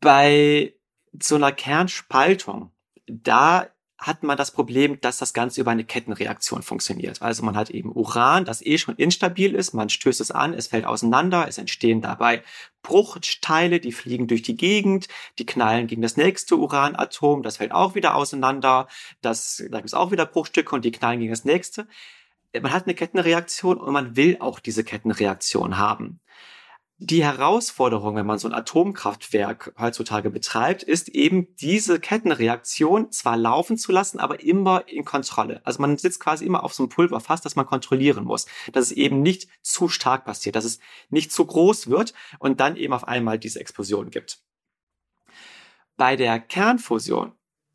Bei 0.00 0.74
so 1.22 1.36
einer 1.36 1.52
Kernspaltung, 1.52 2.72
da 3.06 3.68
hat 3.98 4.22
man 4.22 4.36
das 4.36 4.50
Problem, 4.50 5.00
dass 5.00 5.18
das 5.18 5.32
Ganze 5.32 5.60
über 5.60 5.70
eine 5.70 5.84
Kettenreaktion 5.84 6.62
funktioniert. 6.62 7.22
Also 7.22 7.42
man 7.42 7.56
hat 7.56 7.70
eben 7.70 7.92
Uran, 7.92 8.44
das 8.44 8.64
eh 8.64 8.76
schon 8.76 8.96
instabil 8.96 9.54
ist, 9.54 9.72
man 9.72 9.88
stößt 9.88 10.20
es 10.20 10.30
an, 10.30 10.52
es 10.52 10.66
fällt 10.66 10.84
auseinander, 10.84 11.46
es 11.48 11.56
entstehen 11.56 12.02
dabei 12.02 12.42
Bruchteile, 12.82 13.80
die 13.80 13.92
fliegen 13.92 14.26
durch 14.26 14.42
die 14.42 14.56
Gegend, 14.56 15.08
die 15.38 15.46
knallen 15.46 15.86
gegen 15.86 16.02
das 16.02 16.16
nächste 16.16 16.56
Uranatom, 16.56 17.42
das 17.42 17.56
fällt 17.56 17.72
auch 17.72 17.94
wieder 17.94 18.14
auseinander, 18.14 18.86
das, 19.22 19.64
da 19.70 19.78
gibt 19.78 19.88
es 19.88 19.94
auch 19.94 20.10
wieder 20.10 20.26
Bruchstücke 20.26 20.74
und 20.74 20.84
die 20.84 20.92
knallen 20.92 21.20
gegen 21.20 21.32
das 21.32 21.44
nächste. 21.44 21.88
Man 22.52 22.72
hat 22.72 22.84
eine 22.84 22.94
Kettenreaktion 22.94 23.78
und 23.78 23.92
man 23.92 24.14
will 24.14 24.36
auch 24.40 24.60
diese 24.60 24.84
Kettenreaktion 24.84 25.78
haben. 25.78 26.20
Die 26.98 27.22
Herausforderung, 27.22 28.16
wenn 28.16 28.24
man 28.24 28.38
so 28.38 28.48
ein 28.48 28.54
Atomkraftwerk 28.54 29.74
heutzutage 29.78 30.30
betreibt, 30.30 30.82
ist 30.82 31.10
eben 31.10 31.54
diese 31.56 32.00
Kettenreaktion 32.00 33.12
zwar 33.12 33.36
laufen 33.36 33.76
zu 33.76 33.92
lassen, 33.92 34.18
aber 34.18 34.40
immer 34.40 34.88
in 34.88 35.04
Kontrolle. 35.04 35.60
Also 35.64 35.82
man 35.82 35.98
sitzt 35.98 36.20
quasi 36.20 36.46
immer 36.46 36.64
auf 36.64 36.72
so 36.72 36.84
einem 36.84 36.88
Pulverfass, 36.88 37.42
das 37.42 37.54
man 37.54 37.66
kontrollieren 37.66 38.24
muss, 38.24 38.46
dass 38.72 38.86
es 38.86 38.92
eben 38.92 39.20
nicht 39.20 39.46
zu 39.60 39.90
stark 39.90 40.24
passiert, 40.24 40.56
dass 40.56 40.64
es 40.64 40.78
nicht 41.10 41.32
zu 41.32 41.44
groß 41.44 41.90
wird 41.90 42.14
und 42.38 42.60
dann 42.60 42.76
eben 42.76 42.94
auf 42.94 43.06
einmal 43.06 43.38
diese 43.38 43.60
Explosion 43.60 44.08
gibt. 44.08 44.40
Bei 45.98 46.16
der 46.16 46.40
Kernfusion 46.40 47.32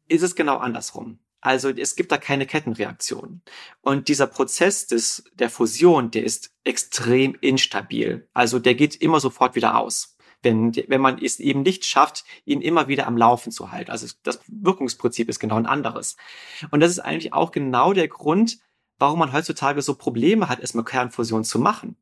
ist 0.07 0.23
es 0.23 0.35
genau 0.35 0.57
andersrum. 0.57 1.19
Also 1.41 1.69
es 1.69 1.95
gibt 1.95 2.11
da 2.11 2.17
keine 2.17 2.45
Kettenreaktion. 2.45 3.41
Und 3.81 4.07
dieser 4.07 4.27
Prozess 4.27 4.85
des, 4.85 5.23
der 5.33 5.49
Fusion, 5.49 6.11
der 6.11 6.23
ist 6.23 6.53
extrem 6.63 7.35
instabil. 7.41 8.29
Also 8.33 8.59
der 8.59 8.75
geht 8.75 8.95
immer 8.95 9.19
sofort 9.19 9.55
wieder 9.55 9.77
aus. 9.77 10.15
Wenn, 10.43 10.75
wenn 10.87 11.01
man 11.01 11.19
es 11.19 11.39
eben 11.39 11.61
nicht 11.61 11.85
schafft, 11.85 12.23
ihn 12.45 12.61
immer 12.61 12.87
wieder 12.87 13.07
am 13.07 13.17
Laufen 13.17 13.51
zu 13.51 13.71
halten. 13.71 13.91
Also 13.91 14.07
das 14.23 14.39
Wirkungsprinzip 14.47 15.29
ist 15.29 15.39
genau 15.39 15.55
ein 15.55 15.65
anderes. 15.65 16.15
Und 16.69 16.79
das 16.79 16.91
ist 16.91 16.99
eigentlich 16.99 17.33
auch 17.33 17.51
genau 17.51 17.93
der 17.93 18.07
Grund, 18.07 18.59
warum 18.97 19.19
man 19.19 19.33
heutzutage 19.33 19.81
so 19.81 19.95
Probleme 19.95 20.47
hat, 20.47 20.59
erstmal 20.59 20.85
Kernfusion 20.85 21.43
zu 21.43 21.59
machen. 21.59 21.97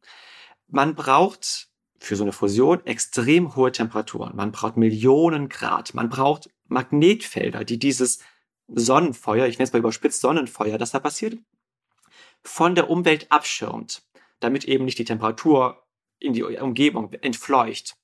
Man 0.68 0.96
braucht 0.96 1.70
für 1.98 2.16
so 2.16 2.24
eine 2.24 2.32
Fusion 2.32 2.86
extrem 2.86 3.56
hohe 3.56 3.72
Temperaturen. 3.72 4.36
Man 4.36 4.52
braucht 4.52 4.78
Millionen 4.78 5.50
Grad. 5.50 5.94
Man 5.94 6.10
braucht 6.10 6.50
Magnetfelder, 6.68 7.66
die 7.66 7.80
dieses 7.80 8.20
Sonnenfeuer, 8.74 9.48
ich 9.48 9.58
nenne 9.58 9.68
es 9.68 9.74
mal 9.74 9.80
überspitzt 9.80 10.22
Sonnenfeuer, 10.22 10.78
das 10.78 10.92
da 10.92 11.00
passiert, 11.00 11.38
von 12.44 12.76
der 12.76 12.90
Umwelt 12.90 13.32
abschirmt, 13.32 14.04
damit 14.40 14.66
eben 14.66 14.86
nicht 14.86 15.00
die 15.00 15.06
Temperatur 15.06 15.84
in 16.20 16.34
die 16.34 16.44
Umgebung 16.44 17.14
entfleucht. 17.14 17.96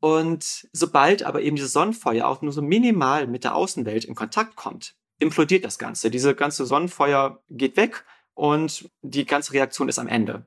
Und 0.00 0.68
sobald 0.72 1.22
aber 1.22 1.42
eben 1.42 1.56
dieses 1.56 1.72
Sonnenfeuer 1.72 2.26
auch 2.26 2.42
nur 2.42 2.52
so 2.52 2.62
minimal 2.62 3.26
mit 3.26 3.44
der 3.44 3.54
Außenwelt 3.54 4.04
in 4.04 4.14
Kontakt 4.14 4.56
kommt, 4.56 4.94
implodiert 5.18 5.64
das 5.64 5.78
Ganze. 5.78 6.10
Diese 6.10 6.34
ganze 6.34 6.66
Sonnenfeuer 6.66 7.42
geht 7.50 7.76
weg 7.76 8.04
und 8.34 8.88
die 9.02 9.26
ganze 9.26 9.52
Reaktion 9.52 9.88
ist 9.88 9.98
am 9.98 10.06
Ende. 10.06 10.46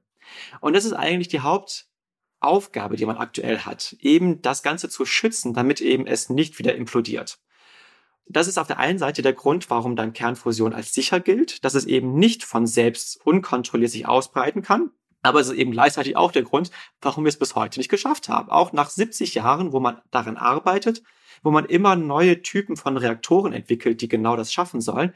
Und 0.61 0.73
das 0.73 0.85
ist 0.85 0.93
eigentlich 0.93 1.27
die 1.27 1.41
Hauptaufgabe, 1.41 2.95
die 2.95 3.05
man 3.05 3.17
aktuell 3.17 3.59
hat, 3.59 3.97
eben 3.99 4.41
das 4.41 4.63
Ganze 4.63 4.87
zu 4.87 5.05
schützen, 5.05 5.53
damit 5.53 5.81
eben 5.81 6.07
es 6.07 6.29
nicht 6.29 6.57
wieder 6.57 6.75
implodiert. 6.75 7.39
Das 8.33 8.47
ist 8.47 8.57
auf 8.57 8.67
der 8.67 8.79
einen 8.79 8.99
Seite 8.99 9.21
der 9.21 9.33
Grund, 9.33 9.69
warum 9.69 9.95
dann 9.95 10.13
Kernfusion 10.13 10.73
als 10.73 10.93
sicher 10.93 11.19
gilt, 11.19 11.65
dass 11.65 11.75
es 11.75 11.85
eben 11.85 12.15
nicht 12.15 12.43
von 12.43 12.67
selbst 12.67 13.19
unkontrolliert 13.25 13.91
sich 13.91 14.07
ausbreiten 14.07 14.61
kann. 14.61 14.91
Aber 15.21 15.39
es 15.39 15.47
ist 15.47 15.55
eben 15.55 15.71
gleichzeitig 15.71 16.15
auch 16.15 16.31
der 16.31 16.43
Grund, 16.43 16.71
warum 17.01 17.25
wir 17.25 17.29
es 17.29 17.37
bis 17.37 17.55
heute 17.55 17.79
nicht 17.79 17.89
geschafft 17.89 18.29
haben. 18.29 18.49
Auch 18.49 18.73
nach 18.73 18.89
70 18.89 19.35
Jahren, 19.35 19.71
wo 19.71 19.79
man 19.79 20.01
daran 20.09 20.37
arbeitet, 20.37 21.03
wo 21.43 21.51
man 21.51 21.65
immer 21.65 21.95
neue 21.95 22.41
Typen 22.41 22.75
von 22.75 22.97
Reaktoren 22.97 23.53
entwickelt, 23.53 24.01
die 24.01 24.07
genau 24.07 24.35
das 24.35 24.51
schaffen 24.51 24.81
sollen, 24.81 25.13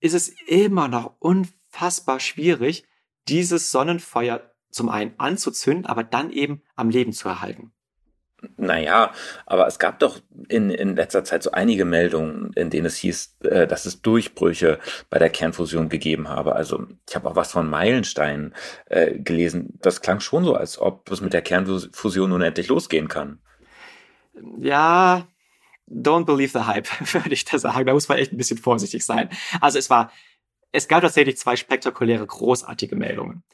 ist 0.00 0.14
es 0.14 0.28
immer 0.46 0.88
noch 0.88 1.14
unfassbar 1.20 2.20
schwierig, 2.20 2.84
dieses 3.28 3.70
Sonnenfeuer 3.70 4.50
zum 4.70 4.88
einen 4.88 5.14
anzuzünden, 5.18 5.86
aber 5.86 6.04
dann 6.04 6.30
eben 6.30 6.62
am 6.74 6.90
Leben 6.90 7.12
zu 7.12 7.28
erhalten. 7.28 7.72
Naja, 8.56 9.12
aber 9.46 9.66
es 9.66 9.78
gab 9.78 9.98
doch 9.98 10.20
in, 10.48 10.70
in 10.70 10.96
letzter 10.96 11.24
Zeit 11.24 11.42
so 11.42 11.52
einige 11.52 11.84
Meldungen, 11.84 12.52
in 12.54 12.70
denen 12.70 12.86
es 12.86 12.96
hieß, 12.96 13.38
äh, 13.44 13.66
dass 13.66 13.86
es 13.86 14.02
Durchbrüche 14.02 14.78
bei 15.10 15.18
der 15.18 15.30
Kernfusion 15.30 15.88
gegeben 15.88 16.28
habe. 16.28 16.54
Also 16.54 16.86
ich 17.08 17.14
habe 17.14 17.28
auch 17.28 17.36
was 17.36 17.52
von 17.52 17.68
Meilensteinen 17.68 18.54
äh, 18.86 19.18
gelesen. 19.18 19.78
Das 19.80 20.00
klang 20.00 20.20
schon 20.20 20.44
so, 20.44 20.54
als 20.54 20.78
ob 20.78 21.10
es 21.10 21.20
mit 21.20 21.32
der 21.32 21.42
Kernfusion 21.42 22.30
nun 22.30 22.42
endlich 22.42 22.68
losgehen 22.68 23.08
kann. 23.08 23.40
Ja, 24.58 25.26
don't 25.88 26.24
believe 26.24 26.52
the 26.52 26.66
hype, 26.66 26.88
würde 27.12 27.32
ich 27.32 27.44
da 27.44 27.58
sagen. 27.58 27.86
Da 27.86 27.92
muss 27.92 28.08
man 28.08 28.18
echt 28.18 28.32
ein 28.32 28.36
bisschen 28.36 28.58
vorsichtig 28.58 29.04
sein. 29.04 29.28
Also 29.60 29.78
es 29.78 29.90
war, 29.90 30.12
es 30.72 30.88
gab 30.88 31.02
tatsächlich 31.02 31.36
zwei 31.36 31.56
spektakuläre, 31.56 32.26
großartige 32.26 32.96
Meldungen. 32.96 33.44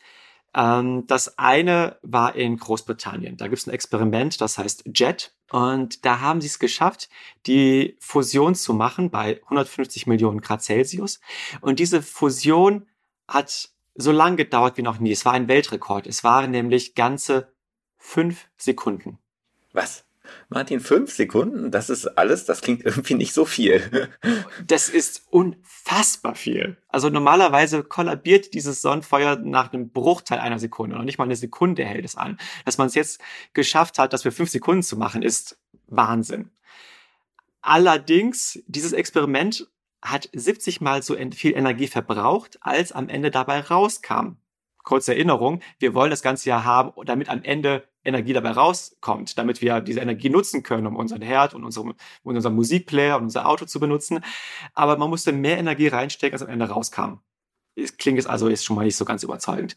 Ähm, 0.55 1.07
das 1.07 1.39
eine 1.39 1.99
war 2.03 2.35
in 2.35 2.57
Großbritannien. 2.57 3.37
Da 3.37 3.47
gibt 3.47 3.59
es 3.59 3.67
ein 3.67 3.73
Experiment, 3.73 4.41
das 4.41 4.59
heißt 4.59 4.85
JET. 4.95 5.35
Und 5.51 6.05
da 6.05 6.21
haben 6.21 6.41
sie 6.41 6.47
es 6.47 6.59
geschafft, 6.59 7.09
die 7.47 7.97
Fusion 8.01 8.55
zu 8.55 8.73
machen 8.75 9.11
bei 9.11 9.41
150 9.45 10.07
Millionen 10.07 10.41
Grad 10.41 10.63
Celsius. 10.63 11.21
Und 11.61 11.79
diese 11.79 12.03
Fusion 12.03 12.87
hat 13.27 13.71
so 13.95 14.13
lange 14.13 14.37
gedauert 14.37 14.77
wie 14.77 14.83
noch 14.83 14.99
nie. 14.99 15.13
Es 15.13 15.25
war 15.25 15.33
ein 15.33 15.49
Weltrekord. 15.49 16.07
Es 16.07 16.25
waren 16.25 16.51
nämlich 16.51 16.95
ganze 16.95 17.53
fünf 17.97 18.49
Sekunden. 18.57 19.19
Was? 19.73 20.05
Martin, 20.49 20.81
fünf 20.81 21.13
Sekunden, 21.13 21.71
das 21.71 21.91
ist 21.91 22.07
alles, 22.19 22.45
das 22.45 22.61
klingt 22.61 22.85
irgendwie 22.85 23.15
nicht 23.15 23.33
so 23.33 23.45
viel. 23.45 24.11
das 24.67 24.89
ist 24.89 25.23
unfassbar 25.31 26.35
viel. 26.35 26.77
Also 26.89 27.09
normalerweise 27.09 27.83
kollabiert 27.85 28.55
dieses 28.55 28.83
Sonnenfeuer 28.83 29.37
nach 29.37 29.73
einem 29.73 29.91
Bruchteil 29.91 30.39
einer 30.39 30.59
Sekunde. 30.59 30.97
Noch 30.97 31.05
nicht 31.05 31.19
mal 31.19 31.25
eine 31.25 31.37
Sekunde 31.37 31.85
hält 31.85 32.05
es 32.05 32.17
an. 32.17 32.39
Dass 32.65 32.79
man 32.79 32.89
es 32.89 32.95
jetzt 32.95 33.21
geschafft 33.53 33.99
hat, 33.99 34.13
das 34.13 34.23
für 34.23 34.33
fünf 34.33 34.51
Sekunden 34.51 34.83
zu 34.83 34.97
machen, 34.97 35.23
ist 35.23 35.59
Wahnsinn. 35.87 36.51
Allerdings, 37.63 38.63
dieses 38.67 38.93
Experiment 38.93 39.69
hat 40.03 40.29
70 40.33 40.81
mal 40.81 41.03
so 41.03 41.17
viel 41.33 41.57
Energie 41.57 41.87
verbraucht, 41.87 42.59
als 42.63 42.93
am 42.93 43.09
Ende 43.09 43.31
dabei 43.31 43.61
rauskam. 43.61 44.37
Kurze 44.83 45.13
Erinnerung, 45.13 45.61
wir 45.79 45.95
wollen 45.95 46.11
das 46.11 46.23
ganze 46.23 46.49
ja 46.49 46.65
haben, 46.65 46.93
damit 47.05 47.29
am 47.29 47.43
Ende 47.43 47.85
Energie 48.05 48.33
dabei 48.33 48.53
rauskommt, 48.53 49.37
damit 49.39 49.61
wir 49.61 49.81
diese 49.81 50.01
Energie 50.01 50.31
nutzen 50.31 50.63
können, 50.63 50.87
um 50.87 50.97
unseren 50.97 51.23
Herd 51.23 51.55
und 51.55 51.65
unseren, 51.65 51.95
und 52.23 52.37
unseren 52.37 52.55
Musikplayer 52.55 53.17
und 53.17 53.25
unser 53.25 53.47
Auto 53.47 53.67
zu 53.67 53.81
benutzen. 53.81 54.25
Aber 54.75 54.97
man 54.97 55.11
musste 55.11 55.33
mehr 55.33 55.59
Energie 55.59 55.89
reinstecken, 55.89 56.35
als 56.35 56.43
am 56.43 56.49
Ende 56.49 56.69
rauskam. 56.69 57.21
Es 57.75 57.97
klingt 57.97 58.19
es 58.19 58.27
also 58.27 58.49
ist 58.49 58.65
schon 58.65 58.77
mal 58.77 58.85
nicht 58.85 58.97
so 58.97 59.05
ganz 59.05 59.23
überzeugend. 59.23 59.77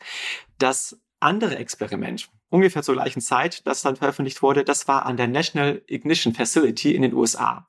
Das 0.58 1.00
andere 1.20 1.58
Experiment, 1.58 2.30
ungefähr 2.50 2.84
zur 2.84 2.96
gleichen 2.96 3.22
Zeit, 3.22 3.66
das 3.66 3.82
dann 3.82 3.96
veröffentlicht 3.96 4.42
wurde, 4.42 4.64
das 4.64 4.88
war 4.88 5.06
an 5.06 5.18
der 5.18 5.28
National 5.28 5.82
Ignition 5.88 6.34
Facility 6.34 6.96
in 6.96 7.02
den 7.02 7.14
USA. 7.14 7.68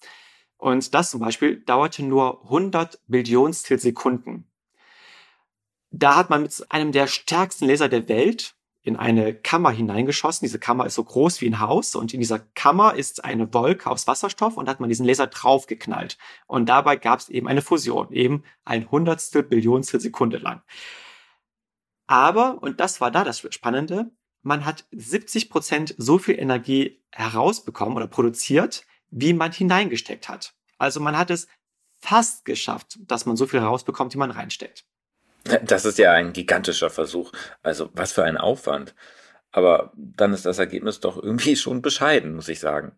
Und 0.56 0.94
das 0.94 1.11
zum 1.11 1.20
Beispiel 1.20 1.61
dauerte 1.61 2.02
nur 2.02 2.42
100 2.44 3.00
Billionstel 3.06 3.78
Sekunden. 3.78 4.50
Da 5.90 6.16
hat 6.16 6.30
man 6.30 6.42
mit 6.42 6.66
einem 6.70 6.90
der 6.90 7.06
stärksten 7.06 7.66
Laser 7.66 7.88
der 7.88 8.08
Welt 8.08 8.56
in 8.85 8.97
eine 8.97 9.35
Kammer 9.35 9.71
hineingeschossen. 9.71 10.45
Diese 10.45 10.59
Kammer 10.59 10.85
ist 10.85 10.95
so 10.95 11.03
groß 11.03 11.41
wie 11.41 11.49
ein 11.49 11.59
Haus 11.59 11.97
und 11.97 12.12
in 12.12 12.21
dieser 12.21 12.38
Kammer 12.38 12.95
ist 12.95 13.25
eine 13.25 13.53
Wolke 13.55 13.91
aus 13.91 14.07
Wasserstoff 14.07 14.59
und 14.59 14.69
hat 14.69 14.79
man 14.79 14.91
diesen 14.91 15.07
Laser 15.07 15.26
draufgeknallt. 15.26 16.19
Und 16.47 16.69
dabei 16.69 16.97
gab 16.97 17.19
es 17.19 17.31
eben 17.31 17.49
eine 17.49 17.62
Fusion, 17.62 18.12
eben 18.12 18.45
ein 18.64 18.91
Hundertstel 18.91 19.43
Billionstel 19.43 20.00
Sekunde 20.00 20.37
lang. 20.37 20.62
Aber, 22.07 22.62
und 22.62 22.79
das 22.79 23.00
war 23.00 23.11
da 23.11 23.25
das 23.25 23.41
Spannende, 23.55 24.11
man 24.43 24.67
hat 24.67 24.85
70 24.93 25.49
Prozent 25.49 25.95
so 25.97 26.19
viel 26.19 26.38
Energie 26.38 27.03
herausbekommen 27.11 27.97
oder 27.97 28.07
produziert, 28.07 28.85
wie 29.11 29.33
man 29.33 29.50
hineingesteckt 29.50 30.29
hat. 30.29 30.55
Also 30.76 31.00
man 31.00 31.17
hat 31.17 31.31
es 31.31 31.49
fast 31.97 32.45
geschafft, 32.45 32.99
dass 33.00 33.25
man 33.25 33.37
so 33.37 33.47
viel 33.47 33.61
herausbekommt, 33.61 34.12
wie 34.12 34.19
man 34.19 34.31
reinsteckt. 34.31 34.85
Das 35.65 35.85
ist 35.85 35.99
ja 35.99 36.13
ein 36.13 36.33
gigantischer 36.33 36.91
Versuch. 36.91 37.33
Also 37.63 37.91
was 37.95 38.13
für 38.13 38.25
ein 38.25 38.37
Aufwand. 38.37 38.95
Aber 39.53 39.93
dann 39.95 40.33
ist 40.33 40.47
das 40.47 40.59
Ergebnis 40.59 41.01
doch 41.01 41.23
irgendwie 41.23 41.57
schon 41.57 41.83
bescheiden, 41.83 42.35
muss 42.35 42.49
ich 42.49 42.61
sagen. 42.61 42.93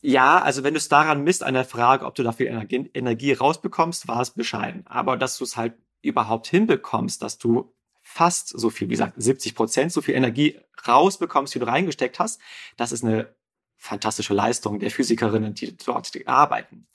Ja, 0.00 0.42
also 0.42 0.64
wenn 0.64 0.74
du 0.74 0.78
es 0.78 0.88
daran 0.88 1.24
misst, 1.24 1.42
an 1.42 1.54
der 1.54 1.64
Frage, 1.64 2.04
ob 2.04 2.14
du 2.14 2.22
dafür 2.22 2.48
Energie, 2.48 2.90
Energie 2.92 3.32
rausbekommst, 3.32 4.06
war 4.06 4.20
es 4.20 4.30
bescheiden. 4.30 4.84
Aber 4.86 5.16
dass 5.16 5.38
du 5.38 5.44
es 5.44 5.56
halt 5.56 5.74
überhaupt 6.02 6.46
hinbekommst, 6.46 7.22
dass 7.22 7.38
du 7.38 7.72
fast 8.02 8.48
so 8.48 8.68
viel, 8.68 8.88
wie 8.88 8.92
gesagt, 8.92 9.14
70 9.16 9.54
Prozent 9.54 9.92
so 9.92 10.02
viel 10.02 10.14
Energie 10.14 10.60
rausbekommst, 10.86 11.54
wie 11.54 11.58
du 11.58 11.66
reingesteckt 11.66 12.18
hast, 12.18 12.40
das 12.76 12.92
ist 12.92 13.02
eine 13.02 13.34
fantastische 13.76 14.34
Leistung 14.34 14.78
der 14.78 14.90
Physikerinnen, 14.90 15.54
die 15.54 15.76
dort 15.76 16.10
arbeiten. 16.26 16.86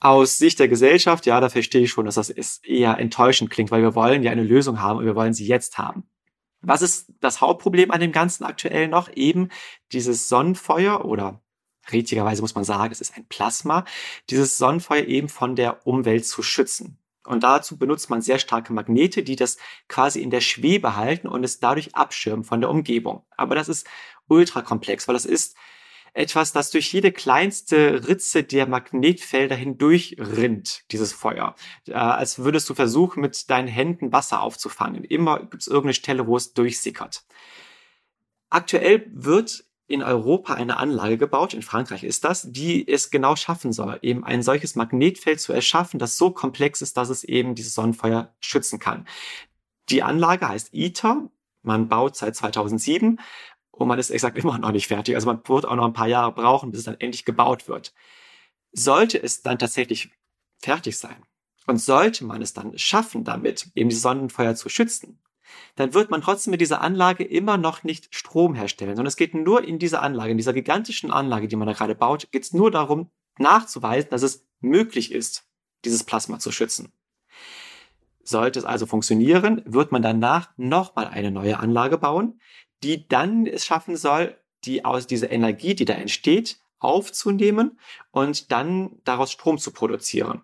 Aus 0.00 0.38
Sicht 0.38 0.58
der 0.60 0.68
Gesellschaft, 0.68 1.26
ja, 1.26 1.40
da 1.40 1.48
verstehe 1.48 1.82
ich 1.82 1.90
schon, 1.90 2.06
dass 2.06 2.14
das 2.14 2.30
eher 2.30 2.98
enttäuschend 2.98 3.50
klingt, 3.50 3.70
weil 3.70 3.82
wir 3.82 3.94
wollen 3.94 4.22
ja 4.22 4.30
eine 4.30 4.44
Lösung 4.44 4.80
haben 4.80 4.98
und 4.98 5.06
wir 5.06 5.16
wollen 5.16 5.34
sie 5.34 5.46
jetzt 5.46 5.78
haben. 5.78 6.08
Was 6.60 6.82
ist 6.82 7.12
das 7.20 7.40
Hauptproblem 7.40 7.90
an 7.90 8.00
dem 8.00 8.12
Ganzen 8.12 8.44
aktuell 8.44 8.88
noch? 8.88 9.10
Eben 9.14 9.48
dieses 9.92 10.28
Sonnenfeuer 10.28 11.04
oder 11.04 11.42
richtigerweise 11.92 12.42
muss 12.42 12.54
man 12.54 12.64
sagen, 12.64 12.92
es 12.92 13.00
ist 13.00 13.16
ein 13.16 13.26
Plasma, 13.26 13.84
dieses 14.30 14.58
Sonnenfeuer 14.58 15.04
eben 15.04 15.28
von 15.28 15.56
der 15.56 15.86
Umwelt 15.86 16.26
zu 16.26 16.42
schützen. 16.42 16.98
Und 17.24 17.42
dazu 17.42 17.76
benutzt 17.76 18.08
man 18.08 18.22
sehr 18.22 18.38
starke 18.38 18.72
Magnete, 18.72 19.22
die 19.22 19.36
das 19.36 19.58
quasi 19.86 20.22
in 20.22 20.30
der 20.30 20.40
Schwebe 20.40 20.96
halten 20.96 21.28
und 21.28 21.44
es 21.44 21.60
dadurch 21.60 21.94
abschirmen 21.94 22.44
von 22.44 22.60
der 22.60 22.70
Umgebung. 22.70 23.24
Aber 23.36 23.54
das 23.54 23.68
ist 23.68 23.86
ultra 24.28 24.62
komplex, 24.62 25.06
weil 25.06 25.14
das 25.14 25.26
ist 25.26 25.56
etwas, 26.14 26.52
das 26.52 26.70
durch 26.70 26.92
jede 26.92 27.12
kleinste 27.12 28.06
Ritze 28.08 28.42
der 28.42 28.66
Magnetfelder 28.66 29.56
hindurch 29.56 30.16
rinnt, 30.18 30.84
dieses 30.90 31.12
Feuer. 31.12 31.54
Äh, 31.86 31.94
als 31.94 32.38
würdest 32.38 32.68
du 32.68 32.74
versuchen, 32.74 33.20
mit 33.20 33.50
deinen 33.50 33.68
Händen 33.68 34.12
Wasser 34.12 34.42
aufzufangen. 34.42 35.04
Immer 35.04 35.40
gibt 35.40 35.62
es 35.62 35.66
irgendeine 35.66 35.94
Stelle, 35.94 36.26
wo 36.26 36.36
es 36.36 36.52
durchsickert. 36.54 37.24
Aktuell 38.50 39.06
wird 39.12 39.64
in 39.88 40.02
Europa 40.02 40.54
eine 40.54 40.76
Anlage 40.76 41.16
gebaut, 41.16 41.54
in 41.54 41.62
Frankreich 41.62 42.04
ist 42.04 42.24
das, 42.24 42.52
die 42.52 42.86
es 42.86 43.10
genau 43.10 43.36
schaffen 43.36 43.72
soll, 43.72 43.98
eben 44.02 44.22
ein 44.22 44.42
solches 44.42 44.74
Magnetfeld 44.74 45.40
zu 45.40 45.54
erschaffen, 45.54 45.98
das 45.98 46.18
so 46.18 46.30
komplex 46.30 46.82
ist, 46.82 46.98
dass 46.98 47.08
es 47.08 47.24
eben 47.24 47.54
dieses 47.54 47.74
Sonnenfeuer 47.74 48.34
schützen 48.40 48.78
kann. 48.78 49.06
Die 49.88 50.02
Anlage 50.02 50.46
heißt 50.46 50.74
ITER, 50.74 51.30
man 51.62 51.88
baut 51.88 52.16
seit 52.16 52.36
2007 52.36 53.18
und 53.78 53.86
man 53.86 53.98
ist 53.98 54.10
exakt 54.10 54.36
immer 54.36 54.58
noch 54.58 54.72
nicht 54.72 54.88
fertig. 54.88 55.14
Also 55.14 55.26
man 55.26 55.40
wird 55.46 55.64
auch 55.64 55.76
noch 55.76 55.86
ein 55.86 55.92
paar 55.92 56.08
Jahre 56.08 56.32
brauchen, 56.32 56.70
bis 56.70 56.80
es 56.80 56.86
dann 56.86 57.00
endlich 57.00 57.24
gebaut 57.24 57.68
wird. 57.68 57.94
Sollte 58.72 59.22
es 59.22 59.42
dann 59.42 59.58
tatsächlich 59.58 60.10
fertig 60.58 60.98
sein 60.98 61.22
und 61.66 61.78
sollte 61.78 62.24
man 62.24 62.42
es 62.42 62.52
dann 62.52 62.76
schaffen, 62.76 63.22
damit 63.22 63.70
eben 63.74 63.88
die 63.88 63.96
Sonnenfeuer 63.96 64.56
zu 64.56 64.68
schützen, 64.68 65.20
dann 65.76 65.94
wird 65.94 66.10
man 66.10 66.20
trotzdem 66.20 66.50
mit 66.50 66.60
dieser 66.60 66.80
Anlage 66.80 67.24
immer 67.24 67.56
noch 67.56 67.84
nicht 67.84 68.14
Strom 68.14 68.54
herstellen, 68.54 68.96
sondern 68.96 69.06
es 69.06 69.16
geht 69.16 69.34
nur 69.34 69.62
in 69.62 69.78
dieser 69.78 70.02
Anlage, 70.02 70.32
in 70.32 70.36
dieser 70.36 70.52
gigantischen 70.52 71.10
Anlage, 71.10 71.46
die 71.46 71.56
man 71.56 71.68
da 71.68 71.72
gerade 71.72 71.94
baut, 71.94 72.30
geht 72.32 72.42
es 72.42 72.52
nur 72.52 72.70
darum, 72.70 73.10
nachzuweisen, 73.38 74.10
dass 74.10 74.22
es 74.22 74.44
möglich 74.60 75.12
ist, 75.12 75.46
dieses 75.84 76.04
Plasma 76.04 76.40
zu 76.40 76.50
schützen. 76.50 76.92
Sollte 78.24 78.58
es 78.58 78.64
also 78.64 78.84
funktionieren, 78.84 79.62
wird 79.64 79.92
man 79.92 80.02
danach 80.02 80.50
nochmal 80.56 81.06
eine 81.06 81.30
neue 81.30 81.58
Anlage 81.58 81.96
bauen, 81.96 82.40
die 82.82 83.08
dann 83.08 83.46
es 83.46 83.64
schaffen 83.64 83.96
soll, 83.96 84.36
die 84.64 84.84
aus 84.84 85.06
dieser 85.06 85.30
Energie, 85.30 85.74
die 85.74 85.84
da 85.84 85.94
entsteht, 85.94 86.58
aufzunehmen 86.78 87.78
und 88.10 88.52
dann 88.52 89.00
daraus 89.04 89.32
Strom 89.32 89.58
zu 89.58 89.72
produzieren. 89.72 90.42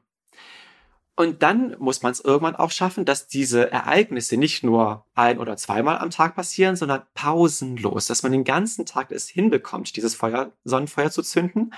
Und 1.16 1.44
dann 1.44 1.76
muss 1.78 2.02
man 2.02 2.10
es 2.10 2.18
irgendwann 2.18 2.56
auch 2.56 2.72
schaffen, 2.72 3.04
dass 3.04 3.28
diese 3.28 3.70
Ereignisse 3.70 4.36
nicht 4.36 4.64
nur 4.64 5.06
ein- 5.14 5.38
oder 5.38 5.56
zweimal 5.56 5.98
am 5.98 6.10
Tag 6.10 6.34
passieren, 6.34 6.74
sondern 6.74 7.02
pausenlos, 7.14 8.06
dass 8.06 8.24
man 8.24 8.32
den 8.32 8.42
ganzen 8.42 8.84
Tag 8.84 9.12
es 9.12 9.28
hinbekommt, 9.28 9.94
dieses 9.94 10.16
Feuer, 10.16 10.50
Sonnenfeuer 10.64 11.12
zu 11.12 11.22
zünden. 11.22 11.72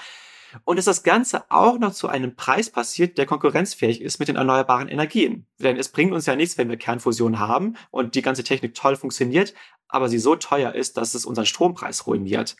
Und 0.64 0.76
dass 0.76 0.84
das 0.84 1.02
Ganze 1.02 1.50
auch 1.50 1.78
noch 1.78 1.92
zu 1.92 2.08
einem 2.08 2.36
Preis 2.36 2.70
passiert, 2.70 3.18
der 3.18 3.26
konkurrenzfähig 3.26 4.00
ist 4.00 4.18
mit 4.18 4.28
den 4.28 4.36
erneuerbaren 4.36 4.88
Energien. 4.88 5.46
Denn 5.58 5.76
es 5.76 5.90
bringt 5.90 6.12
uns 6.12 6.26
ja 6.26 6.36
nichts, 6.36 6.58
wenn 6.58 6.68
wir 6.68 6.76
Kernfusion 6.76 7.38
haben 7.38 7.76
und 7.90 8.14
die 8.14 8.22
ganze 8.22 8.44
Technik 8.44 8.74
toll 8.74 8.96
funktioniert, 8.96 9.54
aber 9.88 10.08
sie 10.08 10.18
so 10.18 10.36
teuer 10.36 10.74
ist, 10.74 10.96
dass 10.96 11.14
es 11.14 11.24
unseren 11.24 11.46
Strompreis 11.46 12.06
ruiniert. 12.06 12.56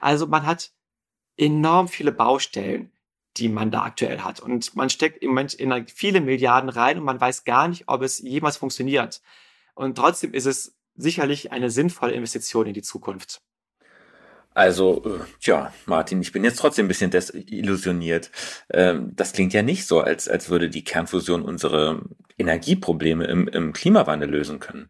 Also 0.00 0.26
man 0.26 0.46
hat 0.46 0.72
enorm 1.36 1.88
viele 1.88 2.12
Baustellen 2.12 2.92
die 3.38 3.48
man 3.48 3.70
da 3.70 3.82
aktuell 3.82 4.20
hat. 4.20 4.40
Und 4.40 4.74
man 4.76 4.90
steckt 4.90 5.22
im 5.22 5.28
Moment 5.28 5.54
in 5.54 5.86
viele 5.88 6.20
Milliarden 6.20 6.70
rein 6.70 6.98
und 6.98 7.04
man 7.04 7.20
weiß 7.20 7.44
gar 7.44 7.68
nicht, 7.68 7.84
ob 7.86 8.02
es 8.02 8.18
jemals 8.18 8.56
funktioniert. 8.56 9.20
Und 9.74 9.96
trotzdem 9.96 10.32
ist 10.32 10.46
es 10.46 10.76
sicherlich 10.94 11.52
eine 11.52 11.70
sinnvolle 11.70 12.12
Investition 12.12 12.66
in 12.66 12.74
die 12.74 12.82
Zukunft. 12.82 13.42
Also, 14.56 15.04
äh, 15.04 15.18
tja, 15.38 15.70
Martin, 15.84 16.22
ich 16.22 16.32
bin 16.32 16.42
jetzt 16.42 16.58
trotzdem 16.58 16.86
ein 16.86 16.88
bisschen 16.88 17.10
desillusioniert. 17.10 18.30
Ähm, 18.70 19.12
das 19.14 19.34
klingt 19.34 19.52
ja 19.52 19.60
nicht 19.60 19.86
so, 19.86 20.00
als, 20.00 20.30
als 20.30 20.48
würde 20.48 20.70
die 20.70 20.82
Kernfusion 20.82 21.42
unsere 21.42 22.00
Energieprobleme 22.38 23.26
im, 23.26 23.48
im 23.48 23.74
Klimawandel 23.74 24.30
lösen 24.30 24.58
können. 24.58 24.88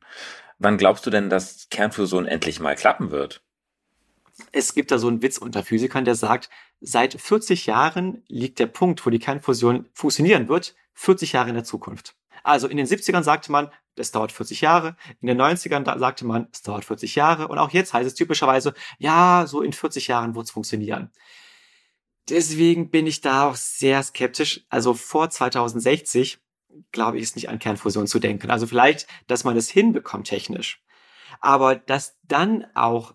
Wann 0.60 0.78
glaubst 0.78 1.04
du 1.04 1.10
denn, 1.10 1.30
dass 1.30 1.68
Kernfusion 1.68 2.26
endlich 2.26 2.60
mal 2.60 2.76
klappen 2.76 3.10
wird? 3.10 3.42
Es 4.52 4.72
gibt 4.72 4.92
da 4.92 4.98
so 4.98 5.08
einen 5.08 5.20
Witz 5.20 5.36
unter 5.36 5.64
Physikern, 5.64 6.04
der 6.04 6.14
sagt, 6.14 6.48
seit 6.80 7.20
40 7.20 7.66
Jahren 7.66 8.22
liegt 8.28 8.60
der 8.60 8.68
Punkt, 8.68 9.04
wo 9.04 9.10
die 9.10 9.18
Kernfusion 9.18 9.88
funktionieren 9.94 10.46
wird, 10.46 10.76
40 10.94 11.32
Jahre 11.32 11.48
in 11.48 11.56
der 11.56 11.64
Zukunft. 11.64 12.14
Also 12.46 12.68
in 12.68 12.76
den 12.76 12.86
70ern 12.86 13.22
sagte 13.22 13.50
man, 13.50 13.70
das 13.96 14.12
dauert 14.12 14.32
40 14.32 14.60
Jahre. 14.60 14.96
In 15.20 15.28
den 15.28 15.40
90ern 15.40 15.98
sagte 15.98 16.26
man, 16.26 16.48
es 16.52 16.62
dauert 16.62 16.84
40 16.84 17.14
Jahre. 17.14 17.48
Und 17.48 17.58
auch 17.58 17.70
jetzt 17.70 17.92
heißt 17.92 18.06
es 18.06 18.14
typischerweise, 18.14 18.74
ja, 18.98 19.44
so 19.46 19.62
in 19.62 19.72
40 19.72 20.08
Jahren 20.08 20.34
wird 20.34 20.46
es 20.46 20.52
funktionieren. 20.52 21.10
Deswegen 22.28 22.90
bin 22.90 23.06
ich 23.06 23.20
da 23.20 23.48
auch 23.48 23.56
sehr 23.56 24.02
skeptisch. 24.02 24.66
Also 24.68 24.94
vor 24.94 25.30
2060 25.30 26.38
glaube 26.92 27.16
ich, 27.16 27.22
ist 27.22 27.36
nicht 27.36 27.48
an 27.48 27.58
Kernfusion 27.58 28.06
zu 28.06 28.18
denken. 28.18 28.50
Also 28.50 28.66
vielleicht, 28.66 29.06
dass 29.26 29.44
man 29.44 29.56
es 29.56 29.70
hinbekommt 29.70 30.28
technisch. 30.28 30.82
Aber 31.40 31.76
dass 31.76 32.18
dann 32.22 32.66
auch 32.74 33.14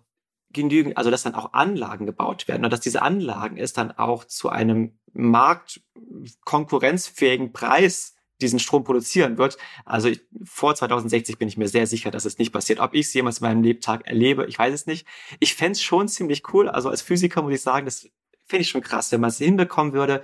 genügend, 0.50 0.98
also 0.98 1.12
dass 1.12 1.24
dann 1.24 1.36
auch 1.36 1.54
Anlagen 1.54 2.06
gebaut 2.06 2.48
werden 2.48 2.66
und 2.66 2.72
dass 2.72 2.82
diese 2.82 3.02
Anlagen 3.02 3.58
es 3.58 3.74
dann 3.74 3.92
auch 3.92 4.26
zu 4.26 4.50
einem 4.50 5.00
marktkonkurrenzfähigen 5.14 7.54
Preis 7.54 8.16
diesen 8.42 8.60
Strom 8.60 8.84
produzieren 8.84 9.38
wird. 9.38 9.58
Also 9.86 10.10
ich, 10.10 10.22
vor 10.44 10.76
2060 10.76 11.38
bin 11.38 11.48
ich 11.48 11.58
mir 11.58 11.68
sehr 11.68 11.88
sicher, 11.88 12.12
dass 12.12 12.26
es 12.26 12.38
nicht 12.38 12.52
passiert. 12.52 12.80
Ob 12.80 12.94
ich 12.94 13.08
es 13.08 13.14
jemals 13.14 13.40
in 13.40 13.48
meinem 13.48 13.64
Lebtag 13.64 14.08
erlebe, 14.08 14.46
ich 14.48 14.58
weiß 14.58 14.74
es 14.74 14.86
nicht. 14.86 15.08
Ich 15.40 15.56
fände 15.56 15.74
es 15.74 15.82
schon 15.82 16.08
ziemlich 16.08 16.44
cool. 16.54 16.70
Also 16.70 16.90
als 16.90 17.02
Physiker 17.02 17.42
muss 17.42 17.54
ich 17.54 17.62
sagen, 17.62 17.86
das 17.86 18.10
finde 18.46 18.62
ich 18.62 18.70
schon 18.70 18.82
krass, 18.82 19.12
wenn 19.12 19.22
man 19.22 19.30
es 19.30 19.38
hinbekommen 19.38 19.94
würde, 19.94 20.24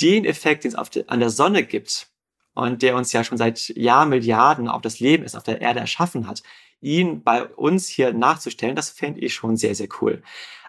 den 0.00 0.24
Effekt, 0.24 0.64
den 0.64 0.74
es 0.74 0.90
de, 0.90 1.04
an 1.08 1.20
der 1.20 1.30
Sonne 1.30 1.64
gibt 1.64 2.08
und 2.54 2.82
der 2.82 2.96
uns 2.96 3.12
ja 3.12 3.24
schon 3.24 3.38
seit 3.38 3.68
Jahrmilliarden 3.68 4.68
auf 4.68 4.82
das 4.82 5.00
Leben 5.00 5.24
ist, 5.24 5.34
auf 5.34 5.42
der 5.42 5.60
Erde 5.60 5.80
erschaffen 5.80 6.26
hat, 6.26 6.42
ihn 6.80 7.22
bei 7.22 7.44
uns 7.46 7.88
hier 7.88 8.12
nachzustellen, 8.12 8.76
das 8.76 8.90
fände 8.90 9.20
ich 9.20 9.34
schon 9.34 9.56
sehr, 9.56 9.74
sehr 9.74 9.88
cool. 10.00 10.22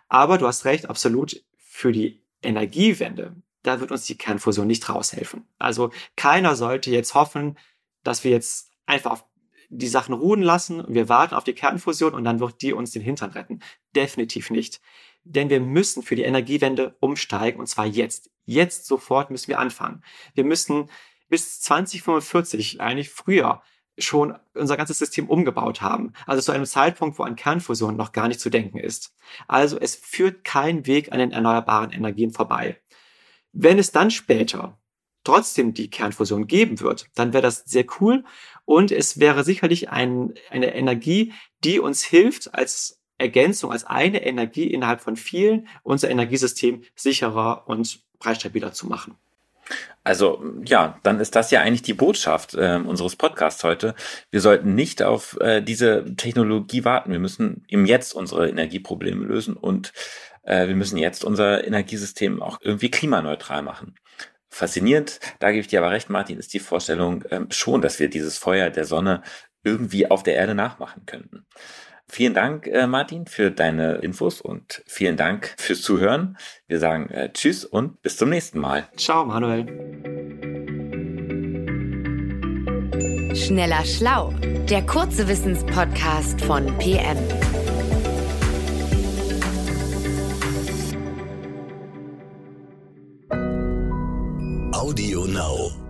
Aber 0.07 0.37
du 0.37 0.47
hast 0.47 0.65
recht, 0.65 0.89
absolut 0.89 1.43
für 1.57 1.91
die 1.91 2.21
Energiewende, 2.41 3.35
da 3.63 3.79
wird 3.79 3.91
uns 3.91 4.05
die 4.05 4.17
Kernfusion 4.17 4.67
nicht 4.67 4.87
raushelfen. 4.89 5.47
Also 5.57 5.91
keiner 6.15 6.55
sollte 6.55 6.91
jetzt 6.91 7.15
hoffen, 7.15 7.57
dass 8.03 8.23
wir 8.23 8.31
jetzt 8.31 8.71
einfach 8.85 9.23
die 9.69 9.87
Sachen 9.87 10.13
ruhen 10.13 10.43
lassen 10.43 10.81
und 10.81 10.93
wir 10.93 11.09
warten 11.09 11.33
auf 11.33 11.43
die 11.43 11.53
Kernfusion 11.53 12.13
und 12.13 12.23
dann 12.23 12.39
wird 12.39 12.61
die 12.61 12.73
uns 12.73 12.91
den 12.91 13.01
Hintern 13.01 13.31
retten. 13.31 13.61
Definitiv 13.95 14.51
nicht. 14.51 14.81
Denn 15.23 15.49
wir 15.49 15.61
müssen 15.61 16.03
für 16.03 16.15
die 16.15 16.23
Energiewende 16.23 16.95
umsteigen 16.99 17.59
und 17.59 17.67
zwar 17.67 17.85
jetzt. 17.85 18.29
Jetzt 18.45 18.85
sofort 18.85 19.31
müssen 19.31 19.47
wir 19.47 19.59
anfangen. 19.59 20.03
Wir 20.35 20.43
müssen 20.43 20.89
bis 21.29 21.61
2045, 21.61 22.81
eigentlich 22.81 23.09
früher, 23.09 23.61
schon 23.97 24.35
unser 24.53 24.75
ganzes 24.75 24.97
System 24.97 25.29
umgebaut 25.29 25.81
haben. 25.81 26.13
Also 26.25 26.41
zu 26.41 26.51
einem 26.51 26.65
Zeitpunkt, 26.65 27.19
wo 27.19 27.23
an 27.23 27.35
Kernfusion 27.35 27.95
noch 27.95 28.11
gar 28.11 28.27
nicht 28.27 28.39
zu 28.39 28.49
denken 28.49 28.79
ist. 28.79 29.15
Also 29.47 29.79
es 29.79 29.95
führt 29.95 30.43
kein 30.43 30.87
Weg 30.87 31.11
an 31.11 31.19
den 31.19 31.31
erneuerbaren 31.31 31.91
Energien 31.91 32.31
vorbei. 32.31 32.79
Wenn 33.53 33.79
es 33.79 33.91
dann 33.91 34.11
später 34.11 34.77
trotzdem 35.23 35.73
die 35.73 35.89
Kernfusion 35.89 36.47
geben 36.47 36.79
wird, 36.81 37.07
dann 37.15 37.31
wäre 37.33 37.43
das 37.43 37.63
sehr 37.65 37.85
cool 37.99 38.25
und 38.65 38.91
es 38.91 39.19
wäre 39.19 39.43
sicherlich 39.43 39.89
ein, 39.89 40.33
eine 40.49 40.75
Energie, 40.75 41.33
die 41.63 41.79
uns 41.79 42.03
hilft 42.03 42.53
als 42.53 42.99
Ergänzung, 43.17 43.71
als 43.71 43.85
eine 43.85 44.25
Energie 44.25 44.65
innerhalb 44.65 45.01
von 45.01 45.15
vielen 45.15 45.67
unser 45.83 46.09
Energiesystem 46.09 46.83
sicherer 46.95 47.67
und 47.67 48.01
preisstabiler 48.19 48.73
zu 48.73 48.87
machen. 48.87 49.15
Also 50.03 50.43
ja, 50.65 50.99
dann 51.03 51.19
ist 51.19 51.35
das 51.35 51.51
ja 51.51 51.61
eigentlich 51.61 51.81
die 51.81 51.93
Botschaft 51.93 52.55
äh, 52.55 52.79
unseres 52.85 53.15
Podcasts 53.15 53.63
heute. 53.63 53.95
Wir 54.31 54.41
sollten 54.41 54.75
nicht 54.75 55.01
auf 55.01 55.39
äh, 55.39 55.61
diese 55.61 56.15
Technologie 56.15 56.83
warten. 56.83 57.11
Wir 57.11 57.19
müssen 57.19 57.63
im 57.67 57.85
Jetzt 57.85 58.13
unsere 58.13 58.49
Energieprobleme 58.49 59.23
lösen 59.25 59.55
und 59.55 59.93
äh, 60.43 60.67
wir 60.67 60.75
müssen 60.75 60.97
jetzt 60.97 61.23
unser 61.23 61.65
Energiesystem 61.65 62.41
auch 62.41 62.59
irgendwie 62.61 62.91
klimaneutral 62.91 63.61
machen. 63.61 63.95
Faszinierend, 64.49 65.19
da 65.39 65.49
gebe 65.49 65.61
ich 65.61 65.67
dir 65.67 65.79
aber 65.79 65.91
recht, 65.91 66.09
Martin, 66.09 66.37
ist 66.37 66.53
die 66.53 66.59
Vorstellung 66.59 67.23
ähm, 67.31 67.47
schon, 67.49 67.81
dass 67.81 67.99
wir 67.99 68.09
dieses 68.09 68.37
Feuer 68.37 68.69
der 68.69 68.85
Sonne 68.85 69.23
irgendwie 69.63 70.11
auf 70.11 70.21
der 70.21 70.35
Erde 70.35 70.53
nachmachen 70.53 71.05
könnten. 71.05 71.45
Vielen 72.07 72.33
Dank, 72.33 72.67
äh, 72.67 72.85
Martin, 72.85 73.25
für 73.25 73.49
deine 73.49 73.95
Infos 73.95 74.41
und 74.41 74.83
vielen 74.85 75.17
Dank 75.17 75.55
fürs 75.57 75.81
Zuhören. 75.81 76.37
Wir 76.67 76.79
sagen 76.79 77.09
äh, 77.09 77.31
Tschüss 77.33 77.65
und 77.65 78.01
bis 78.01 78.17
zum 78.17 78.29
nächsten 78.29 78.59
Mal. 78.59 78.87
Ciao, 78.97 79.25
Manuel. 79.25 79.65
Schneller 83.35 83.83
Schlau, 83.83 84.31
der 84.69 84.85
kurze 84.85 85.27
Wissenspodcast 85.27 86.39
von 86.41 86.67
PM. 86.77 87.17
Audio 94.71 95.25
Now. 95.25 95.82